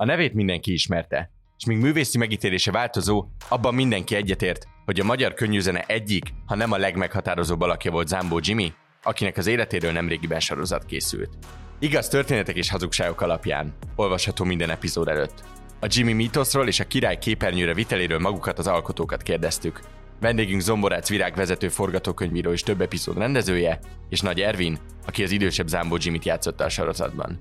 [0.00, 5.34] A nevét mindenki ismerte, és míg művészi megítélése változó, abban mindenki egyetért, hogy a magyar
[5.34, 10.84] könnyűzene egyik, ha nem a legmeghatározóbb alakja volt Zambó Jimmy, akinek az életéről nemrégiben sorozat
[10.84, 11.30] készült.
[11.78, 15.42] Igaz történetek és hazugságok alapján, olvasható minden epizód előtt.
[15.80, 19.80] A Jimmy mítoszról és a király képernyőre viteléről magukat az alkotókat kérdeztük.
[20.20, 23.78] Vendégünk Zomborác Virág vezető forgatókönyvíró és több epizód rendezője,
[24.08, 27.38] és Nagy Ervin, aki az idősebb Zambó Jimmy-t játszotta a sorozatban.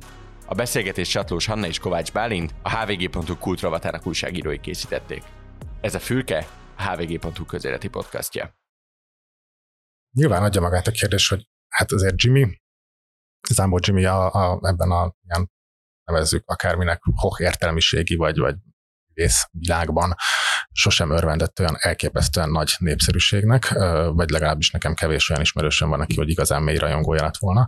[0.50, 5.24] A beszélgetés Csatlós Hanna és Kovács Bálint a hvg.hu kultrovatának újságírói készítették.
[5.82, 8.56] Ez a Fülke, a hvg.hu közéleti podcastja.
[10.16, 12.62] Nyilván adja magát a kérdés, hogy hát azért Jimmy,
[13.50, 15.52] Zambó Jimmy a, a, ebben a ilyen
[16.04, 18.56] nevezzük akárminek hoch értelmiségi vagy, vagy
[19.52, 20.16] világban
[20.72, 23.70] sosem örvendett olyan elképesztően nagy népszerűségnek,
[24.14, 27.68] vagy legalábbis nekem kevés olyan ismerősöm van, aki hogy igazán mély rajongója lett volna.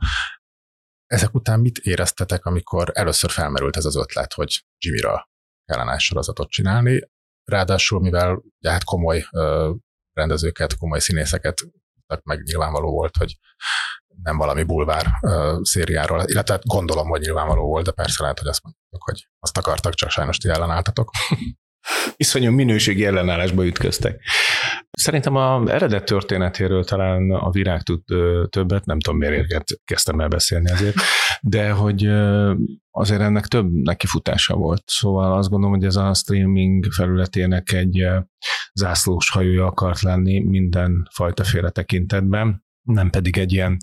[1.11, 5.27] Ezek után mit éreztetek, amikor először felmerült ez az ötlet, hogy Jimmy-ről
[5.65, 7.09] kellene egy sorozatot csinálni?
[7.43, 9.71] Ráadásul, mivel ugye, hát komoly ö,
[10.13, 11.62] rendezőket, komoly színészeket
[12.23, 13.37] meg nyilvánvaló volt, hogy
[14.23, 18.48] nem valami bulvár ö, szériáról, illetve hát gondolom, hogy nyilvánvaló volt, de persze lehet, hogy
[18.48, 21.12] azt mondjuk, hogy azt akartak, csak sajnos ti ellenálltatok.
[22.18, 24.21] iszonyú minőségi ellenállásba ütköztek.
[24.91, 28.01] Szerintem a eredet történetéről talán a virág tud
[28.49, 30.95] többet, nem tudom miért kezdtem el beszélni ezért,
[31.41, 32.05] de hogy
[32.91, 34.84] azért ennek több nekifutása volt.
[34.85, 38.07] Szóval azt gondolom, hogy ez a streaming felületének egy
[38.73, 43.77] zászlós hajója akart lenni minden fajta félre tekintetben, nem pedig egy ilyen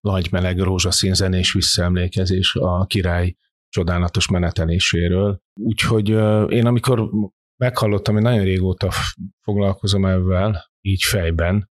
[0.00, 3.36] nagy meleg rózsaszín zenés visszaemlékezés a király
[3.68, 5.40] csodálatos meneteléséről.
[5.60, 6.08] Úgyhogy
[6.48, 7.10] én amikor
[7.56, 8.90] meghallottam, hogy nagyon régóta
[9.40, 11.70] foglalkozom ezzel, így fejben,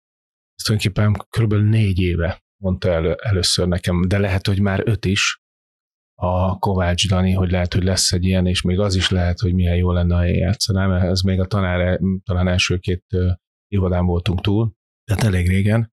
[0.54, 1.54] ezt tulajdonképpen kb.
[1.54, 5.42] négy éve mondta elő, először nekem, de lehet, hogy már öt is,
[6.14, 9.54] a Kovács Dani, hogy lehet, hogy lesz egy ilyen, és még az is lehet, hogy
[9.54, 13.04] milyen jó lenne, ha játszanám, ez még a tanár, talán első két
[13.68, 14.72] évadán voltunk túl,
[15.04, 15.92] tehát elég régen,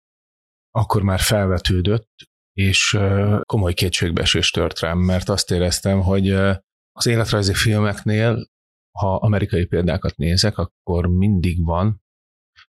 [0.70, 2.10] akkor már felvetődött,
[2.52, 2.98] és
[3.42, 6.30] komoly kétségbeesés tört rám, mert azt éreztem, hogy
[6.92, 8.46] az életrajzi filmeknél
[8.98, 12.02] ha amerikai példákat nézek, akkor mindig van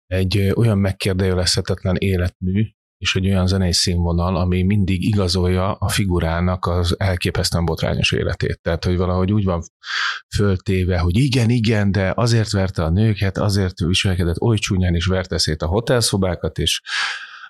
[0.06, 2.66] egy olyan megkérdőjelezhetetlen életmű,
[2.98, 8.60] és egy olyan zenei színvonal, ami mindig igazolja a figurának az elképesztően botrányos életét.
[8.60, 9.62] Tehát, hogy valahogy úgy van
[10.34, 15.38] föltéve, hogy igen, igen, de azért verte a nőket, azért viselkedett oly csúnyán is verte
[15.38, 16.80] szét a hotelszobákat, és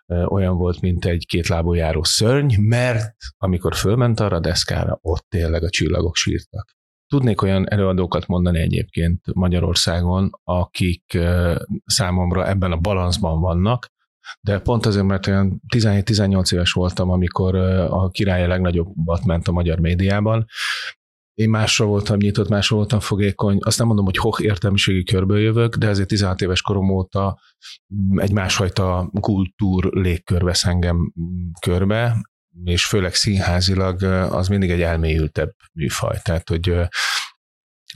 [0.07, 5.63] olyan volt, mint egy kétlábú járó szörny, mert amikor fölment arra a deszkára, ott tényleg
[5.63, 6.77] a csillagok sírtak.
[7.13, 11.19] Tudnék olyan előadókat mondani egyébként Magyarországon, akik
[11.85, 13.89] számomra ebben a balanszban vannak,
[14.41, 17.55] de pont azért, mert olyan 17-18 éves voltam, amikor
[17.91, 20.45] a király a legnagyobbat ment a magyar médiában,
[21.35, 23.59] én másra voltam nyitott, másra voltam fogékony.
[23.61, 27.39] Azt nem mondom, hogy hoch értelmiségi körből jövök, de azért 16 éves korom óta
[28.17, 31.13] egy másfajta kultúr légkör vesz engem
[31.61, 32.17] körbe,
[32.65, 34.03] és főleg színházilag
[34.33, 36.19] az mindig egy elmélyültebb műfaj.
[36.23, 36.75] Tehát, hogy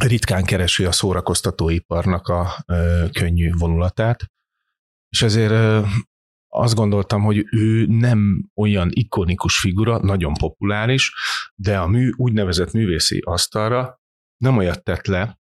[0.02, 2.64] ritkán keresi a szórakoztatóiparnak a
[3.12, 4.24] könnyű vonulatát,
[5.08, 5.86] és ezért
[6.48, 11.12] azt gondoltam, hogy ő nem olyan ikonikus figura, nagyon populáris,
[11.54, 14.00] de a mű, úgynevezett művészi asztalra
[14.36, 15.38] nem olyat tett le,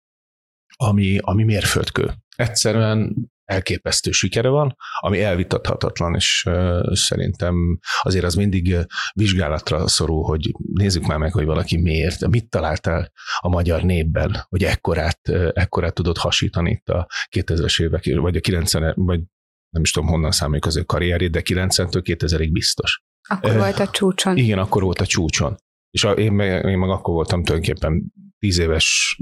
[0.77, 2.15] ami, ami mérföldkő.
[2.37, 3.17] Egyszerűen
[3.49, 6.49] elképesztő sikere van, ami elvitathatatlan, és
[6.91, 8.77] szerintem azért az mindig
[9.13, 14.65] vizsgálatra szorul, hogy nézzük már meg, hogy valaki miért, mit találtál a magyar népben, hogy
[14.65, 15.21] ekkorát,
[15.53, 19.21] ekkorát tudod hasítani itt a 2000-es évek, vagy a 90 vagy
[19.71, 23.03] nem is tudom honnan számoljuk az ő karrierét, de 90-től 2000-ig biztos.
[23.29, 24.37] Akkor uh, volt a csúcson.
[24.37, 25.57] Igen, akkor volt a csúcson.
[25.91, 29.19] És a, én, meg, én meg akkor voltam tulajdonképpen 10 éves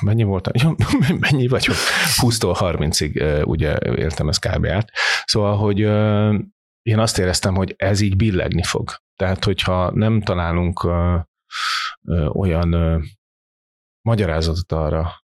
[0.00, 0.52] mennyi voltam?
[0.62, 0.74] Ja,
[1.18, 1.76] mennyi vagyok?
[2.16, 4.66] 20-tól 30-ig ugye éltem ezt kb.
[4.66, 4.90] át.
[5.24, 5.78] Szóval, hogy
[6.82, 8.90] én azt éreztem, hogy ez így billegni fog.
[9.16, 10.88] Tehát, hogyha nem találunk
[12.32, 13.02] olyan
[14.02, 15.26] magyarázatot arra,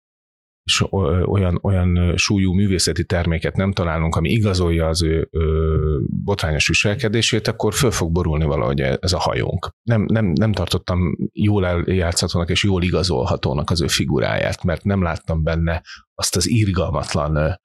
[0.65, 0.85] és
[1.25, 7.75] olyan, olyan súlyú művészeti terméket nem találunk, ami igazolja az ő ö, botrányos viselkedését, akkor
[7.75, 9.71] föl fog borulni valahogy ez a hajónk.
[9.83, 15.43] Nem, nem, nem tartottam jól eljátszhatónak és jól igazolhatónak az ő figuráját, mert nem láttam
[15.43, 15.83] benne
[16.15, 17.61] azt az irgalmatlan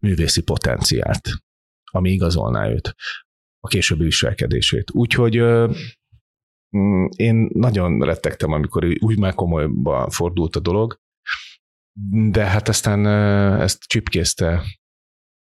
[0.00, 1.28] művészi potenciált,
[1.90, 2.94] ami igazolná őt,
[3.60, 4.90] a későbbi viselkedését.
[4.92, 5.36] Úgyhogy
[6.76, 11.00] mm, én nagyon rettegtem, amikor úgy már komolyba fordult a dolog,
[12.30, 13.06] de hát aztán
[13.60, 14.62] ezt csipkézte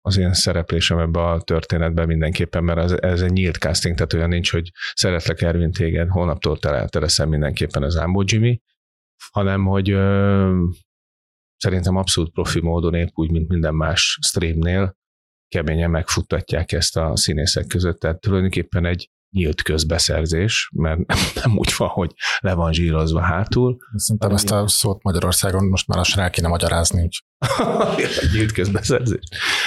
[0.01, 4.30] az én szereplésem ebbe a történetben mindenképpen, mert ez, ez egy nyílt casting, tehát olyan
[4.30, 8.62] nincs, hogy szeretlek Ervin téged, holnaptól te, te leszel mindenképpen az Ámbó Jimmy,
[9.31, 10.65] hanem hogy ö,
[11.57, 14.97] szerintem abszolút profi módon épp úgy, mint minden más streamnél,
[15.47, 21.00] keményen megfuttatják ezt a színészek között, tehát tulajdonképpen egy nyílt közbeszerzés, mert
[21.44, 23.78] nem úgy van, hogy le van zsírozva hátul.
[23.96, 27.04] Szerintem ezt a szót Magyarországon most már lassan el kéne magyarázni.
[27.04, 27.18] Úgy.
[28.34, 29.24] nyílt közbeszerzés.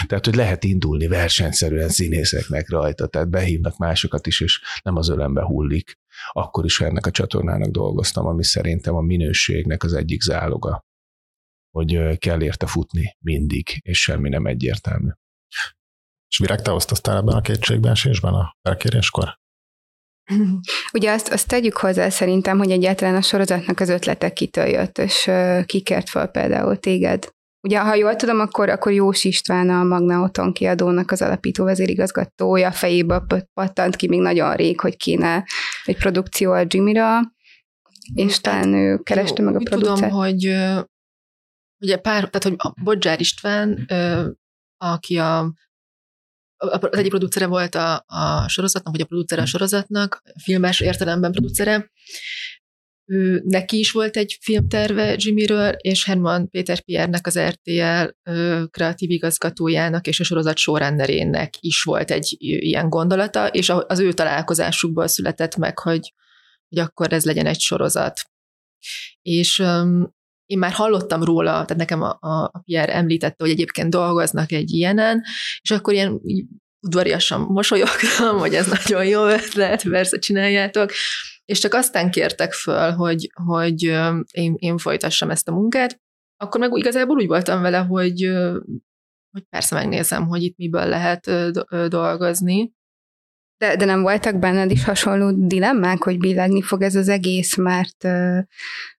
[0.07, 5.43] Tehát, hogy lehet indulni versenyszerűen színészeknek rajta, tehát behívnak másokat is, és nem az ölembe
[5.43, 5.99] hullik.
[6.33, 10.85] Akkor is ennek a csatornának dolgoztam, ami szerintem a minőségnek az egyik záloga,
[11.71, 15.11] hogy kell érte futni mindig, és semmi nem egyértelmű.
[16.29, 19.41] És Virág, te osztoztál ebben a kétségbeesésben a felkéréskor?
[20.93, 25.31] Ugye azt, azt tegyük hozzá szerintem, hogy egyáltalán a sorozatnak az ötlete kitől jött, és
[25.67, 27.29] kikért fel például téged.
[27.61, 32.73] Ugye, ha jól tudom, akkor, akkor Jós István a Magna Oton kiadónak az alapító vezérigazgatója
[32.73, 33.23] fejébe
[33.55, 35.45] pattant ki még nagyon rég, hogy kéne
[35.85, 37.21] egy produkció a Jimmy-ra,
[38.15, 39.97] és talán ő kereste Jó, meg a producert.
[39.97, 40.45] Tudom, hogy
[41.83, 43.87] ugye pár, tehát hogy a Bodzsár István,
[44.77, 45.53] aki a
[46.71, 51.33] az egyik producere volt a, a sorozatnak, vagy a producere a sorozatnak, a filmes értelemben
[51.33, 51.91] producere.
[53.05, 59.11] Ő, neki is volt egy filmterve Jimmyről, és Herman Péter Pierre-nek az RTL ö, kreatív
[59.11, 65.57] igazgatójának és a sorozat showrunnerének is volt egy ilyen gondolata, és az ő találkozásukból született
[65.57, 66.15] meg, hogy,
[66.69, 68.21] hogy akkor ez legyen egy sorozat.
[69.23, 70.15] És um,
[70.53, 75.23] én már hallottam róla, tehát nekem a, a, Pierre említette, hogy egyébként dolgoznak egy ilyenen,
[75.61, 76.21] és akkor ilyen
[76.81, 80.91] udvariasan mosolyogtam, hogy ez nagyon jó ötlet, persze csináljátok,
[81.45, 83.83] és csak aztán kértek föl, hogy, hogy
[84.31, 86.01] én, én folytassam ezt a munkát,
[86.37, 88.31] akkor meg igazából úgy voltam vele, hogy,
[89.31, 91.31] hogy persze megnézem, hogy itt miből lehet
[91.89, 92.73] dolgozni,
[93.63, 98.03] de, de nem voltak benned is hasonló dilemmák, hogy billegni fog ez az egész, mert,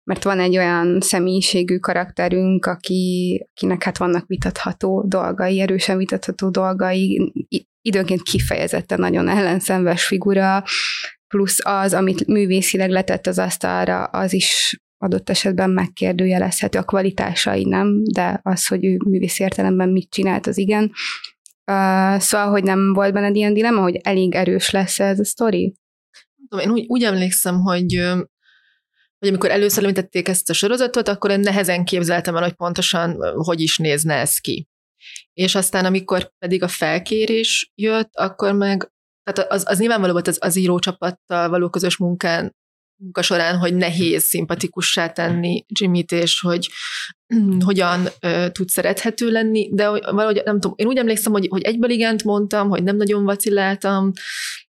[0.03, 7.33] mert van egy olyan személyiségű karakterünk, aki, akinek hát vannak vitatható dolgai, erősen vitatható dolgai,
[7.81, 10.63] időnként kifejezetten nagyon ellenszenves figura,
[11.27, 18.03] plusz az, amit művészileg letett az asztalra, az is adott esetben megkérdőjelezhető a kvalitásai, nem,
[18.03, 20.91] de az, hogy ő művész értelemben mit csinált, az igen.
[21.71, 25.75] Uh, szóval, hogy nem volt benned ilyen dilemma, hogy elég erős lesz ez a sztori?
[26.59, 28.01] Én úgy, úgy emlékszem, hogy
[29.23, 33.61] hogy amikor először említették ezt a sorozatot, akkor én nehezen képzeltem el, hogy pontosan hogy
[33.61, 34.67] is nézne ez ki.
[35.33, 38.91] És aztán, amikor pedig a felkérés jött, akkor meg,
[39.23, 42.55] tehát az, az nyilvánvaló volt az, az írócsapattal való közös munkán,
[42.97, 46.69] munka során, hogy nehéz szimpatikussá tenni Jimmy-t, és hogy
[47.65, 51.89] hogyan uh, tud szerethető lenni, de valahogy nem tudom, én úgy emlékszem, hogy, hogy egyből
[51.89, 54.11] igent mondtam, hogy nem nagyon vaciláltam,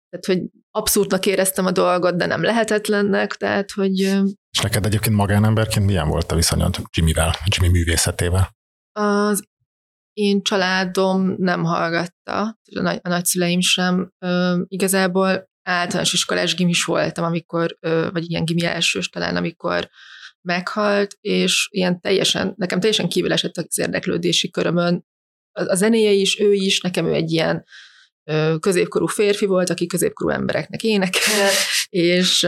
[0.09, 0.41] tehát hogy
[0.71, 3.99] abszurdnak éreztem a dolgot, de nem lehetetlennek, tehát hogy...
[4.51, 8.51] És neked egyébként magánemberként milyen volt a viszonyod Jimmyvel, Jimmy művészetével?
[8.93, 9.51] Az
[10.13, 12.41] én családom nem hallgatta,
[12.75, 14.13] a, nagy, a nagyszüleim sem.
[14.19, 17.79] Ö, igazából általános iskolás gimis voltam, amikor,
[18.11, 19.91] vagy ilyen gimi elsős talán, amikor
[20.41, 25.07] meghalt, és ilyen teljesen, nekem teljesen kívül esett az érdeklődési körömön.
[25.53, 27.65] A, zenéje is, ő is, nekem ő egy ilyen
[28.61, 31.51] középkorú férfi volt, aki középkorú embereknek énekel,
[31.89, 32.41] és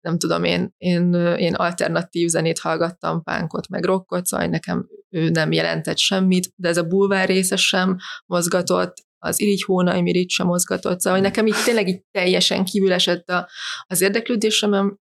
[0.00, 5.52] nem tudom, én, én, én alternatív zenét hallgattam, pánkot, meg rockot, szóval nekem ő nem
[5.52, 11.00] jelentett semmit, de ez a bulvár része sem mozgatott, az irigy hónai mirigy sem mozgatott,
[11.00, 13.48] szóval nekem itt tényleg így teljesen kívül esett a,
[13.86, 14.98] az érdeklődésem,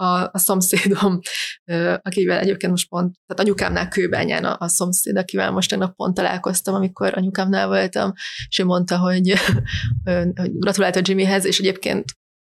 [0.00, 1.20] a, a szomszédom,
[2.02, 6.74] akivel egyébként most pont, tehát anyukámnál kőbányán a, a szomszéd, akivel most tegnap pont találkoztam,
[6.74, 8.12] amikor anyukámnál voltam,
[8.48, 9.32] és ő mondta, hogy,
[10.40, 12.04] hogy gratulált a Jimmyhez, és egyébként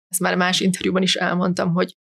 [0.09, 1.97] ezt már más interjúban is elmondtam, hogy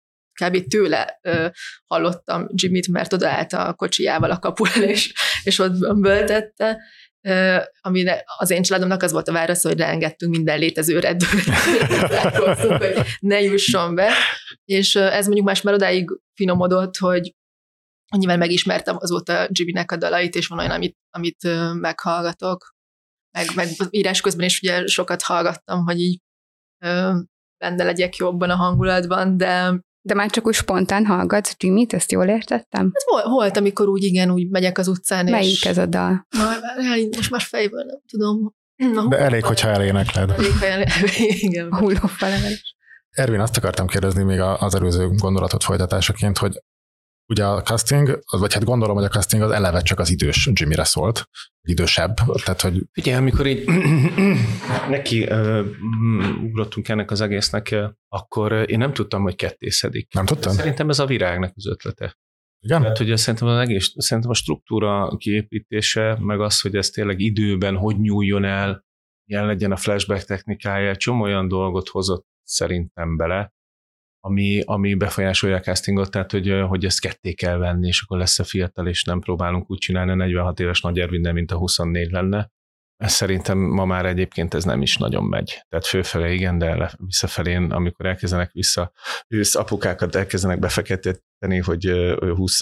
[0.45, 0.67] kb.
[0.67, 1.47] tőle ö,
[1.87, 5.13] hallottam Jimmy-t, mert odaállt a kocsijával a kapul, és,
[5.45, 6.79] és ott bömböltette,
[7.81, 11.31] amire az én családomnak az volt a válasz, hogy leengedtünk minden létező reddőt,
[12.69, 14.13] hogy ne jusson be,
[14.65, 17.35] és ez mondjuk más már odáig finomodott, hogy
[18.17, 21.43] nyilván megismertem azóta Jimmy-nek a dalait, és van olyan, amit, amit
[21.75, 22.75] meghallgatok,
[23.39, 26.21] meg, meg írás közben is ugye sokat hallgattam, hogy így
[27.59, 32.27] benne legyek jobban a hangulatban, de de már csak úgy spontán hallgatsz Jimmy-t, ezt jól
[32.27, 32.91] értettem?
[32.93, 35.25] Ez volt, volt, amikor úgy igen, úgy megyek az utcán.
[35.25, 35.65] Melyik és...
[35.65, 36.27] ez a dal?
[37.17, 38.55] most már fejből nem tudom.
[38.77, 40.31] Na, De elég, hogyha elénekled.
[40.31, 40.85] Elég, ha el...
[41.49, 41.75] igen.
[41.75, 42.77] Hullófelevelés.
[43.11, 46.63] Ervin, azt akartam kérdezni még az előző gondolatot folytatásaként, hogy
[47.29, 50.85] ugye a casting, vagy hát gondolom, hogy a casting az eleve csak az idős Jimmyre
[50.85, 51.29] szólt,
[51.63, 52.15] idősebb,
[52.45, 52.83] tehát hogy...
[52.99, 53.65] Ugye, amikor így
[54.91, 55.67] neki uh,
[56.43, 57.75] ugrottunk ennek az egésznek,
[58.09, 60.13] akkor én nem tudtam, hogy kettészedik.
[60.15, 60.53] Nem tudtam?
[60.53, 62.17] Szerintem ez a virágnak az ötlete.
[62.61, 62.81] Igen?
[62.81, 67.77] Tehát, hogy szerintem, az egész, szerintem a struktúra kiépítése, meg az, hogy ez tényleg időben
[67.77, 68.85] hogy nyúljon el,
[69.29, 73.55] ilyen legyen a flashback technikája, csomó olyan dolgot hozott szerintem bele,
[74.27, 78.39] ami, ami befolyásolja a castingot, tehát hogy, hogy ezt ketté kell venni, és akkor lesz
[78.39, 82.11] a fiatal, és nem próbálunk úgy csinálni a 46 éves Nagy Ervinnel, mint a 24
[82.11, 82.51] lenne.
[82.97, 85.65] Ez szerintem ma már egyébként ez nem is nagyon megy.
[85.69, 88.93] Tehát főfele igen, de visszafelén, amikor elkezdenek vissza,
[89.29, 92.61] ősz apukákat elkezdenek befeketíteni, hogy 20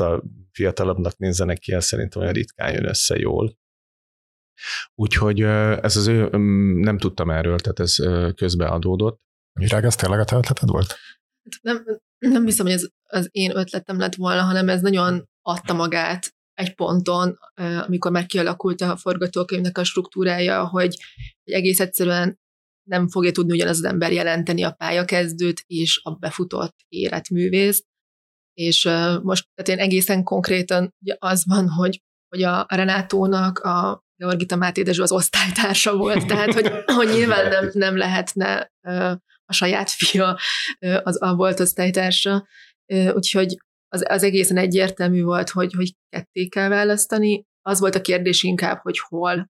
[0.53, 3.59] fiatalabbnak nézzenek ki, ez szerintem olyan ritkán jön össze jól.
[4.95, 6.29] Úgyhogy ez az ő,
[6.81, 7.95] nem tudtam erről, tehát ez
[8.35, 9.21] közbe adódott.
[9.53, 10.97] Virág, ez tényleg a volt?
[11.61, 11.85] Nem,
[12.19, 16.75] nem hiszem, hogy ez az én ötletem lett volna, hanem ez nagyon adta magát egy
[16.75, 17.39] ponton,
[17.87, 20.97] amikor már kialakult a forgatókönyvnek a struktúrája, hogy,
[21.45, 22.39] egész egyszerűen
[22.89, 27.85] nem fogja tudni ugyanaz az ember jelenteni a pályakezdőt és a befutott életművészt.
[28.53, 28.85] És
[29.23, 34.83] most tehát én egészen konkrétan ugye az van, hogy, hogy a Renátónak a Georgita Máté
[34.83, 38.73] Dezső az osztálytársa volt, tehát hogy, hogy nyilván nem, nem lehetne
[39.45, 40.39] a saját fia
[41.03, 42.47] az a volt osztálytársa,
[43.15, 43.57] úgyhogy
[43.89, 47.45] az, az egészen egyértelmű volt, hogy, hogy ketté kell választani.
[47.63, 49.51] Az volt a kérdés inkább, hogy hol,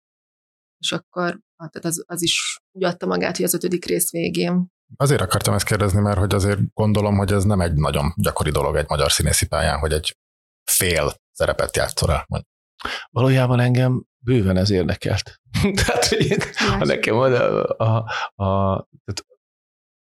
[0.78, 4.68] és akkor tehát az, az is úgy adta magát, hogy az ötödik rész végén.
[4.96, 8.76] Azért akartam ezt kérdezni, mert hogy azért gondolom, hogy ez nem egy nagyon gyakori dolog
[8.76, 10.18] egy magyar színészi pályán, hogy egy
[10.72, 12.26] fél szerepet játszol
[13.10, 15.42] Valójában engem bőven ez érdekelt.
[15.86, 17.98] tehát, hogy ha nekem a, a,
[18.36, 19.26] a, tehát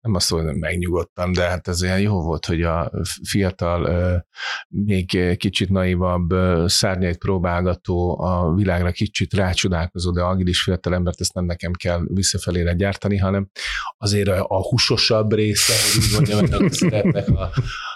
[0.01, 2.93] nem azt mondom, megnyugodtam, de hát ez olyan jó volt, hogy a
[3.29, 4.27] fiatal,
[4.69, 6.35] még kicsit naivabb,
[6.69, 12.75] szárnyait próbálgató, a világra kicsit rácsodálkozó, de agilis fiatal embert ezt nem nekem kell visszafelére
[12.75, 13.51] gyártani, hanem
[13.97, 17.51] azért a, a húsosabb része, hogy úgy mondjam, szeretnek a,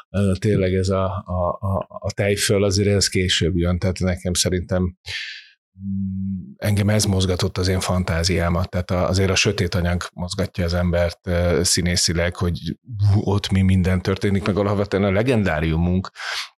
[0.09, 4.97] a, tényleg ez a, a, a, a tejföl, azért ez később jön, tehát nekem szerintem
[6.57, 11.31] engem ez mozgatott az én fantáziámat, tehát azért a sötét anyag mozgatja az embert
[11.62, 12.59] színészileg, hogy
[13.21, 16.11] ott mi minden történik, meg alapvetően a legendáriumunk,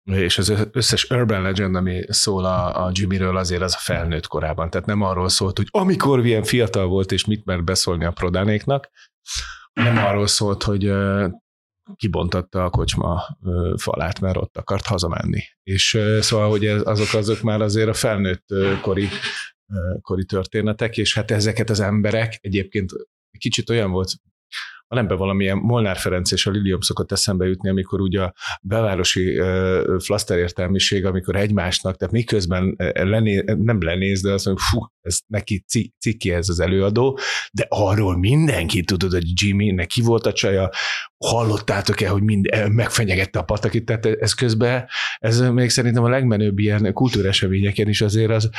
[0.03, 4.69] és az összes urban legend, ami szól a, a Jimmyről, azért az a felnőtt korában.
[4.69, 8.89] Tehát nem arról szólt, hogy amikor ilyen fiatal volt, és mit mert beszólni a prodánéknak,
[9.73, 10.93] nem arról szólt, hogy
[11.95, 13.37] kibontatta a kocsma
[13.75, 15.43] falát, mert ott akart hazamenni.
[15.63, 18.45] És szóval, hogy azok azok már azért a felnőtt
[18.81, 19.07] kori,
[20.01, 22.91] kori történetek, és hát ezeket az emberek egyébként
[23.37, 24.11] kicsit olyan volt,
[24.93, 29.41] van ebben valamilyen Molnár Ferenc és a Lilium szokott eszembe jutni, amikor ugye a belvárosi
[29.99, 35.63] flaster értelmiség, amikor egymásnak, tehát miközben lené, nem lenéz, de azt mondja, fú, ez neki
[35.99, 37.19] cikki ez az előadó,
[37.51, 40.69] de arról mindenki tudod, hogy Jimmy, neki volt a csaja,
[41.17, 44.85] hallottátok-e, hogy mind, megfenyegette a patakit, tehát ez közben,
[45.17, 48.49] ez még szerintem a legmenőbb ilyen kultúreseményeken is azért az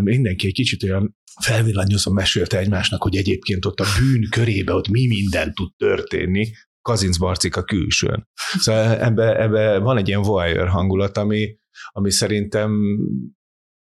[0.00, 5.06] mindenki egy kicsit olyan felvillanyozva mesélte egymásnak, hogy egyébként ott a bűn körébe ott mi
[5.06, 8.28] minden tud történni, Kazinc Barcik a külsőn.
[8.58, 11.56] Szóval ebbe, ebbe van egy ilyen voyeur hangulat, ami,
[11.88, 12.98] ami szerintem,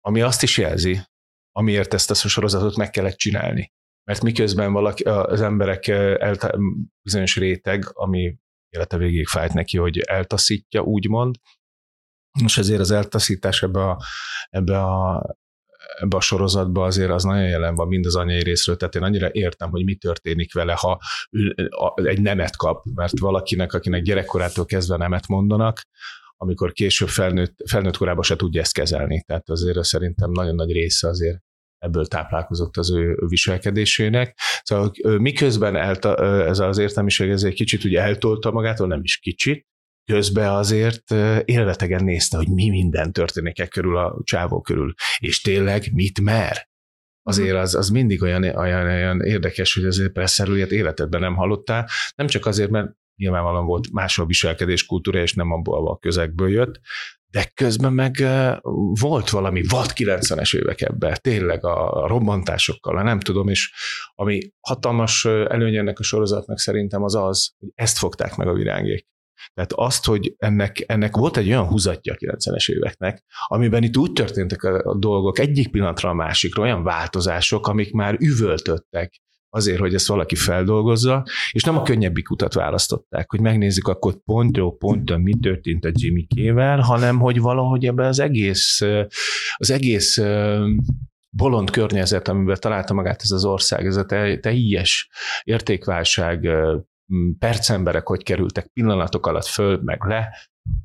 [0.02, 1.00] ami azt is jelzi,
[1.52, 3.74] amiért ezt a sorozatot meg kellett csinálni.
[4.04, 6.60] Mert miközben valaki, az emberek elta,
[7.02, 8.38] bizonyos réteg, ami
[8.70, 11.36] élete végéig fájt neki, hogy eltaszítja, úgymond,
[12.44, 14.02] és ezért az eltaszítás ebbe a,
[14.50, 15.26] ebbe a
[16.00, 19.30] ebbe a sorozatba azért az nagyon jelen van mind az anyai részről, tehát én annyira
[19.32, 21.00] értem, hogy mi történik vele, ha
[21.96, 25.82] egy nemet kap, mert valakinek, akinek gyerekkorától kezdve nemet mondanak,
[26.38, 29.24] amikor később felnőtt, felnőtt korában se tudja ezt kezelni.
[29.26, 31.40] Tehát azért szerintem nagyon nagy része azért
[31.78, 34.40] ebből táplálkozott az ő viselkedésének.
[34.64, 39.66] Szóval miközben elta, ez az értelmiség ez egy kicsit ugye eltolta magától, nem is kicsit,
[40.12, 41.12] közben azért
[41.46, 46.70] élvetegen nézte, hogy mi minden történik e körül a csávó körül, és tényleg mit mer.
[47.24, 52.28] Azért az, az mindig olyan, olyan, olyan érdekes, hogy azért presszerűjét életedben nem hallottál, nem
[52.28, 56.80] csak azért, mert nyilvánvalóan volt máshol viselkedés kultúra, és nem abból a közegből jött,
[57.32, 58.28] de közben meg
[59.00, 63.72] volt valami vad 90-es évek ebben, tényleg a robbantásokkal, nem tudom, és
[64.16, 69.08] ami hatalmas előny ennek a sorozatnak szerintem az az, hogy ezt fogták meg a virágék.
[69.54, 74.14] Tehát azt, hogy ennek, ennek volt egy olyan húzatja a 90-es éveknek, amiben itt úgy
[74.14, 80.08] történtek a dolgok egyik pillanatra a másikra, olyan változások, amik már üvöltöttek azért, hogy ezt
[80.08, 85.86] valaki feldolgozza, és nem a könnyebbik utat választották, hogy megnézzük akkor pontról ponton mi történt
[85.86, 88.82] a Jimmy Kével, hanem hogy valahogy ebben az egész,
[89.56, 90.22] az egész
[91.30, 94.06] bolond környezet, amiben találta magát ez az ország, ez a
[94.40, 95.10] teljes
[95.44, 96.50] értékválság,
[97.40, 100.38] percemberek hogy kerültek pillanatok alatt föl, meg le,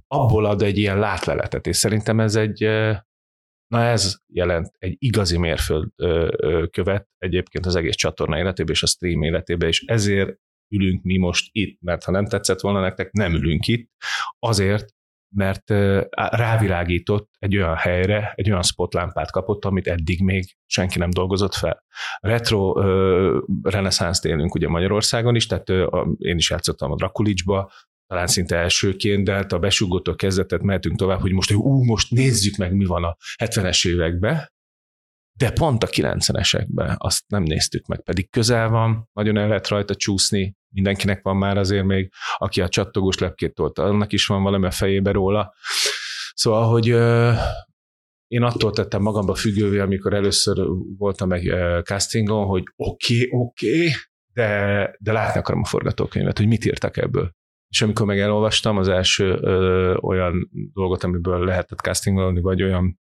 [0.07, 2.61] abból ad egy ilyen látleletet, és szerintem ez egy,
[3.67, 5.89] na ez jelent egy igazi mérföld
[6.71, 10.39] követ egyébként az egész csatorna életében és a stream életében, és ezért
[10.75, 13.91] ülünk mi most itt, mert ha nem tetszett volna nektek, nem ülünk itt,
[14.39, 14.95] azért,
[15.35, 15.71] mert
[16.15, 21.85] rávilágított egy olyan helyre, egy olyan spotlámpát kapott, amit eddig még senki nem dolgozott fel.
[22.21, 22.75] Retro
[23.63, 25.69] reneszánszt élünk ugye Magyarországon is, tehát
[26.19, 27.71] én is játszottam a Drakulicsba,
[28.07, 32.11] talán szinte elsőként, de hát a besugótól kezdetet mehetünk tovább, hogy most, hogy ú, most
[32.11, 34.53] nézzük meg, mi van a 70-es években,
[35.33, 39.95] de pont a 90-esekben azt nem néztük meg, pedig közel van, nagyon el lehet rajta
[39.95, 44.67] csúszni, mindenkinek van már azért még, aki a csattogós lepkét tolta, annak is van valami
[44.67, 45.55] a fejébe róla.
[46.35, 46.87] Szóval, hogy
[48.27, 50.67] én attól tettem magamba függővé, amikor először
[50.99, 53.93] voltam egy castingon, hogy oké, okay, oké, okay,
[54.33, 57.31] de, de látni akarom a forgatókönyvet, hogy mit írtak ebből.
[57.69, 63.01] És amikor meg elolvastam az első ö, olyan dolgot, amiből lehetett castingolni, vagy olyan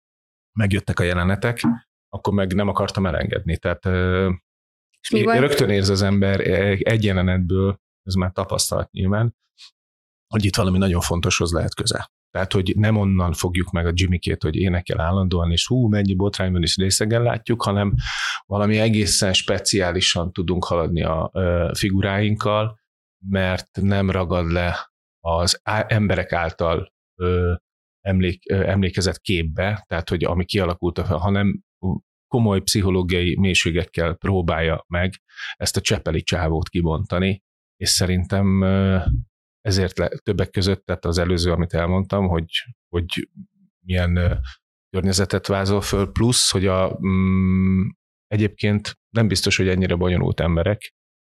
[0.53, 1.61] megjöttek a jelenetek,
[2.15, 3.57] akkor meg nem akartam elengedni.
[3.57, 4.29] Tehát ö,
[5.01, 5.39] és mi volt?
[5.39, 6.39] rögtön érz az ember
[6.79, 9.35] egy jelenetből, ez már tapasztalat nyilván,
[10.27, 12.09] hogy itt valami nagyon fontoshoz lehet köze.
[12.31, 16.61] Tehát, hogy nem onnan fogjuk meg a Jimmy-két, hogy énekel állandóan, és hú, mennyi botrányban
[16.63, 17.93] is részegen látjuk, hanem
[18.45, 21.31] valami egészen speciálisan tudunk haladni a
[21.73, 22.79] figuráinkkal,
[23.27, 26.93] mert nem ragad le az emberek által
[28.01, 31.63] emlék, emlékezett képbe, tehát hogy ami kialakult, hanem
[32.27, 35.13] komoly pszichológiai mélységekkel próbálja meg
[35.55, 37.43] ezt a csepeli csávót kibontani,
[37.75, 38.63] és szerintem
[39.61, 42.49] ezért le, többek között, tehát az előző, amit elmondtam, hogy,
[42.89, 43.29] hogy
[43.85, 44.39] milyen
[44.89, 47.87] környezetet vázol föl, plusz, hogy a, mm,
[48.27, 50.93] egyébként nem biztos, hogy ennyire bonyolult emberek,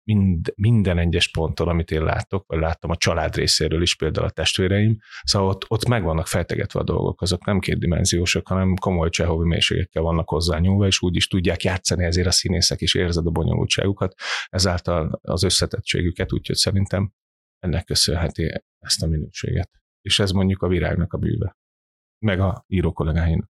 [0.09, 4.31] mind, minden egyes ponttól, amit én látok, vagy láttam a család részéről is, például a
[4.31, 9.49] testvéreim, szóval ott, ott meg vannak fejtegetve a dolgok, azok nem kétdimenziósak, hanem komoly csehovi
[9.49, 14.15] mélységekkel vannak hozzányúlva, és úgy is tudják játszani ezért a színészek, és érzed a bonyolultságukat,
[14.49, 17.13] ezáltal az összetettségüket, úgyhogy szerintem
[17.59, 19.71] ennek köszönheti ezt a minőséget.
[20.01, 21.57] És ez mondjuk a virágnak a bűve,
[22.25, 23.51] meg a író kollégáinak.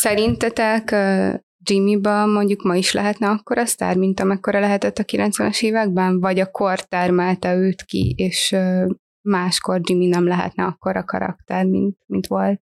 [0.00, 0.90] Szerintetek
[1.62, 6.50] Jimmy-ba mondjuk ma is lehetne akkora sztár, mint amekkora lehetett a 90-es években, vagy a
[6.50, 8.56] kor termelte őt ki, és
[9.20, 12.60] máskor Jimmy nem lehetne akkora karakter, mint, mint volt?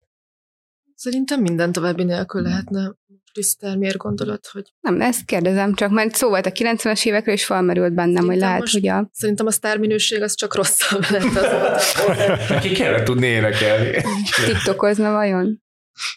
[0.95, 2.95] Szerintem minden további nélkül lehetne
[3.33, 4.73] Krisztel, miért gondolod, hogy...
[4.81, 8.39] Nem, ezt kérdezem csak, mert szó volt a 90-es évekről, és felmerült bennem, szerintem hogy
[8.39, 9.11] lehet, hogy a...
[9.13, 14.03] Szerintem a sztárminőség az csak rosszabb lett az Neki kellett tudni énekelni.
[14.47, 15.63] TikTokozna vajon?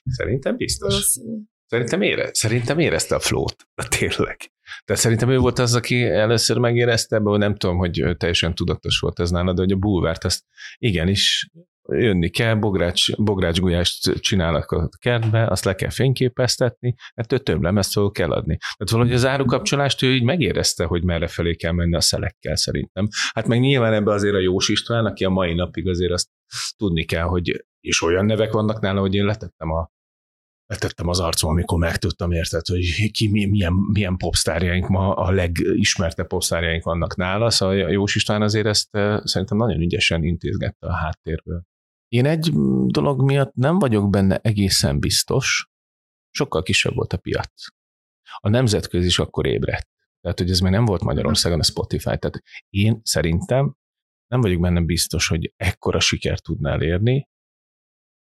[0.06, 0.94] Szerintem biztos.
[0.94, 1.38] Valószínű.
[1.70, 3.56] Szerintem, ére, szerintem érezte a flót,
[4.00, 4.38] tényleg.
[4.86, 9.20] De szerintem ő volt az, aki először megérezte, ebből nem tudom, hogy teljesen tudatos volt
[9.20, 10.44] ez nálad, de hogy a bulvárt ezt
[10.78, 11.50] igenis
[11.92, 17.92] jönni kell, bogrács, bogrács gulyást csinálnak a kertbe, azt le kell fényképeztetni, mert több lemezt
[17.92, 18.58] fel kell adni.
[18.58, 23.08] Tehát valahogy az árukapcsolást ő így megérezte, hogy merre felé kell menni a szelekkel szerintem.
[23.34, 26.30] Hát meg nyilván ebbe azért a Jós István, aki a mai napig azért azt
[26.78, 29.90] tudni kell, hogy és olyan nevek vannak nála, hogy én letettem a
[30.70, 36.84] letettem az arcom, amikor megtudtam, érted, hogy ki, milyen, milyen popstárjaink ma, a legismertebb popstárjaink
[36.84, 38.90] vannak nála, szóval Jós István azért ezt
[39.24, 41.64] szerintem nagyon ügyesen intézgette a háttérből.
[42.08, 42.52] Én egy
[42.86, 45.70] dolog miatt nem vagyok benne egészen biztos,
[46.32, 47.66] sokkal kisebb volt a piac.
[48.36, 49.88] A nemzetközi is akkor ébredt.
[50.22, 52.04] Tehát, hogy ez még nem volt Magyarországon a Spotify.
[52.18, 53.76] Tehát én szerintem
[54.28, 57.29] nem vagyok benne biztos, hogy ekkora sikert tudnál elérni,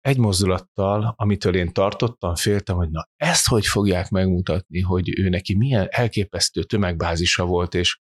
[0.04, 5.56] egy mozdulattal, amitől én tartottam, féltem, hogy na ezt hogy fogják megmutatni, hogy ő neki
[5.56, 8.00] milyen elképesztő tömegbázisa volt, és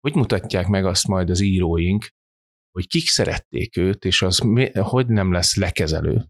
[0.00, 2.08] hogy mutatják meg azt majd az íróink,
[2.70, 4.38] hogy kik szerették őt, és az
[4.72, 6.24] hogy nem lesz lekezelő.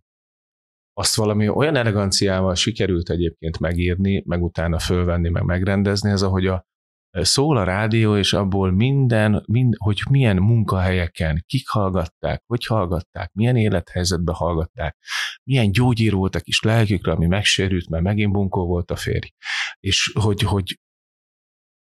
[0.92, 6.66] Azt valami olyan eleganciával sikerült egyébként megírni, meg utána fölvenni, meg megrendezni, ez ahogy a
[7.24, 13.57] szól a rádió, és abból minden, mind, hogy milyen munkahelyeken, kik hallgatták, hogy hallgatták, milyen
[13.57, 14.96] élethelyzetben hallgatták,
[15.44, 19.29] milyen gyógyír voltak is lelkükre, ami megsérült, mert megint bunkó volt a férj.
[19.81, 20.81] És hogy, hogy,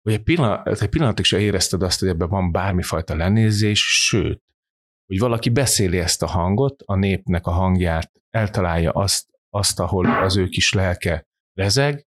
[0.02, 4.42] hogy egy, pillanat, egy pillanatig se érezted azt, hogy ebben van bármifajta lenézés, sőt,
[5.06, 10.38] hogy valaki beszéli ezt a hangot, a népnek a hangját, eltalálja azt, azt ahol az
[10.38, 12.08] ő kis lelke rezeg,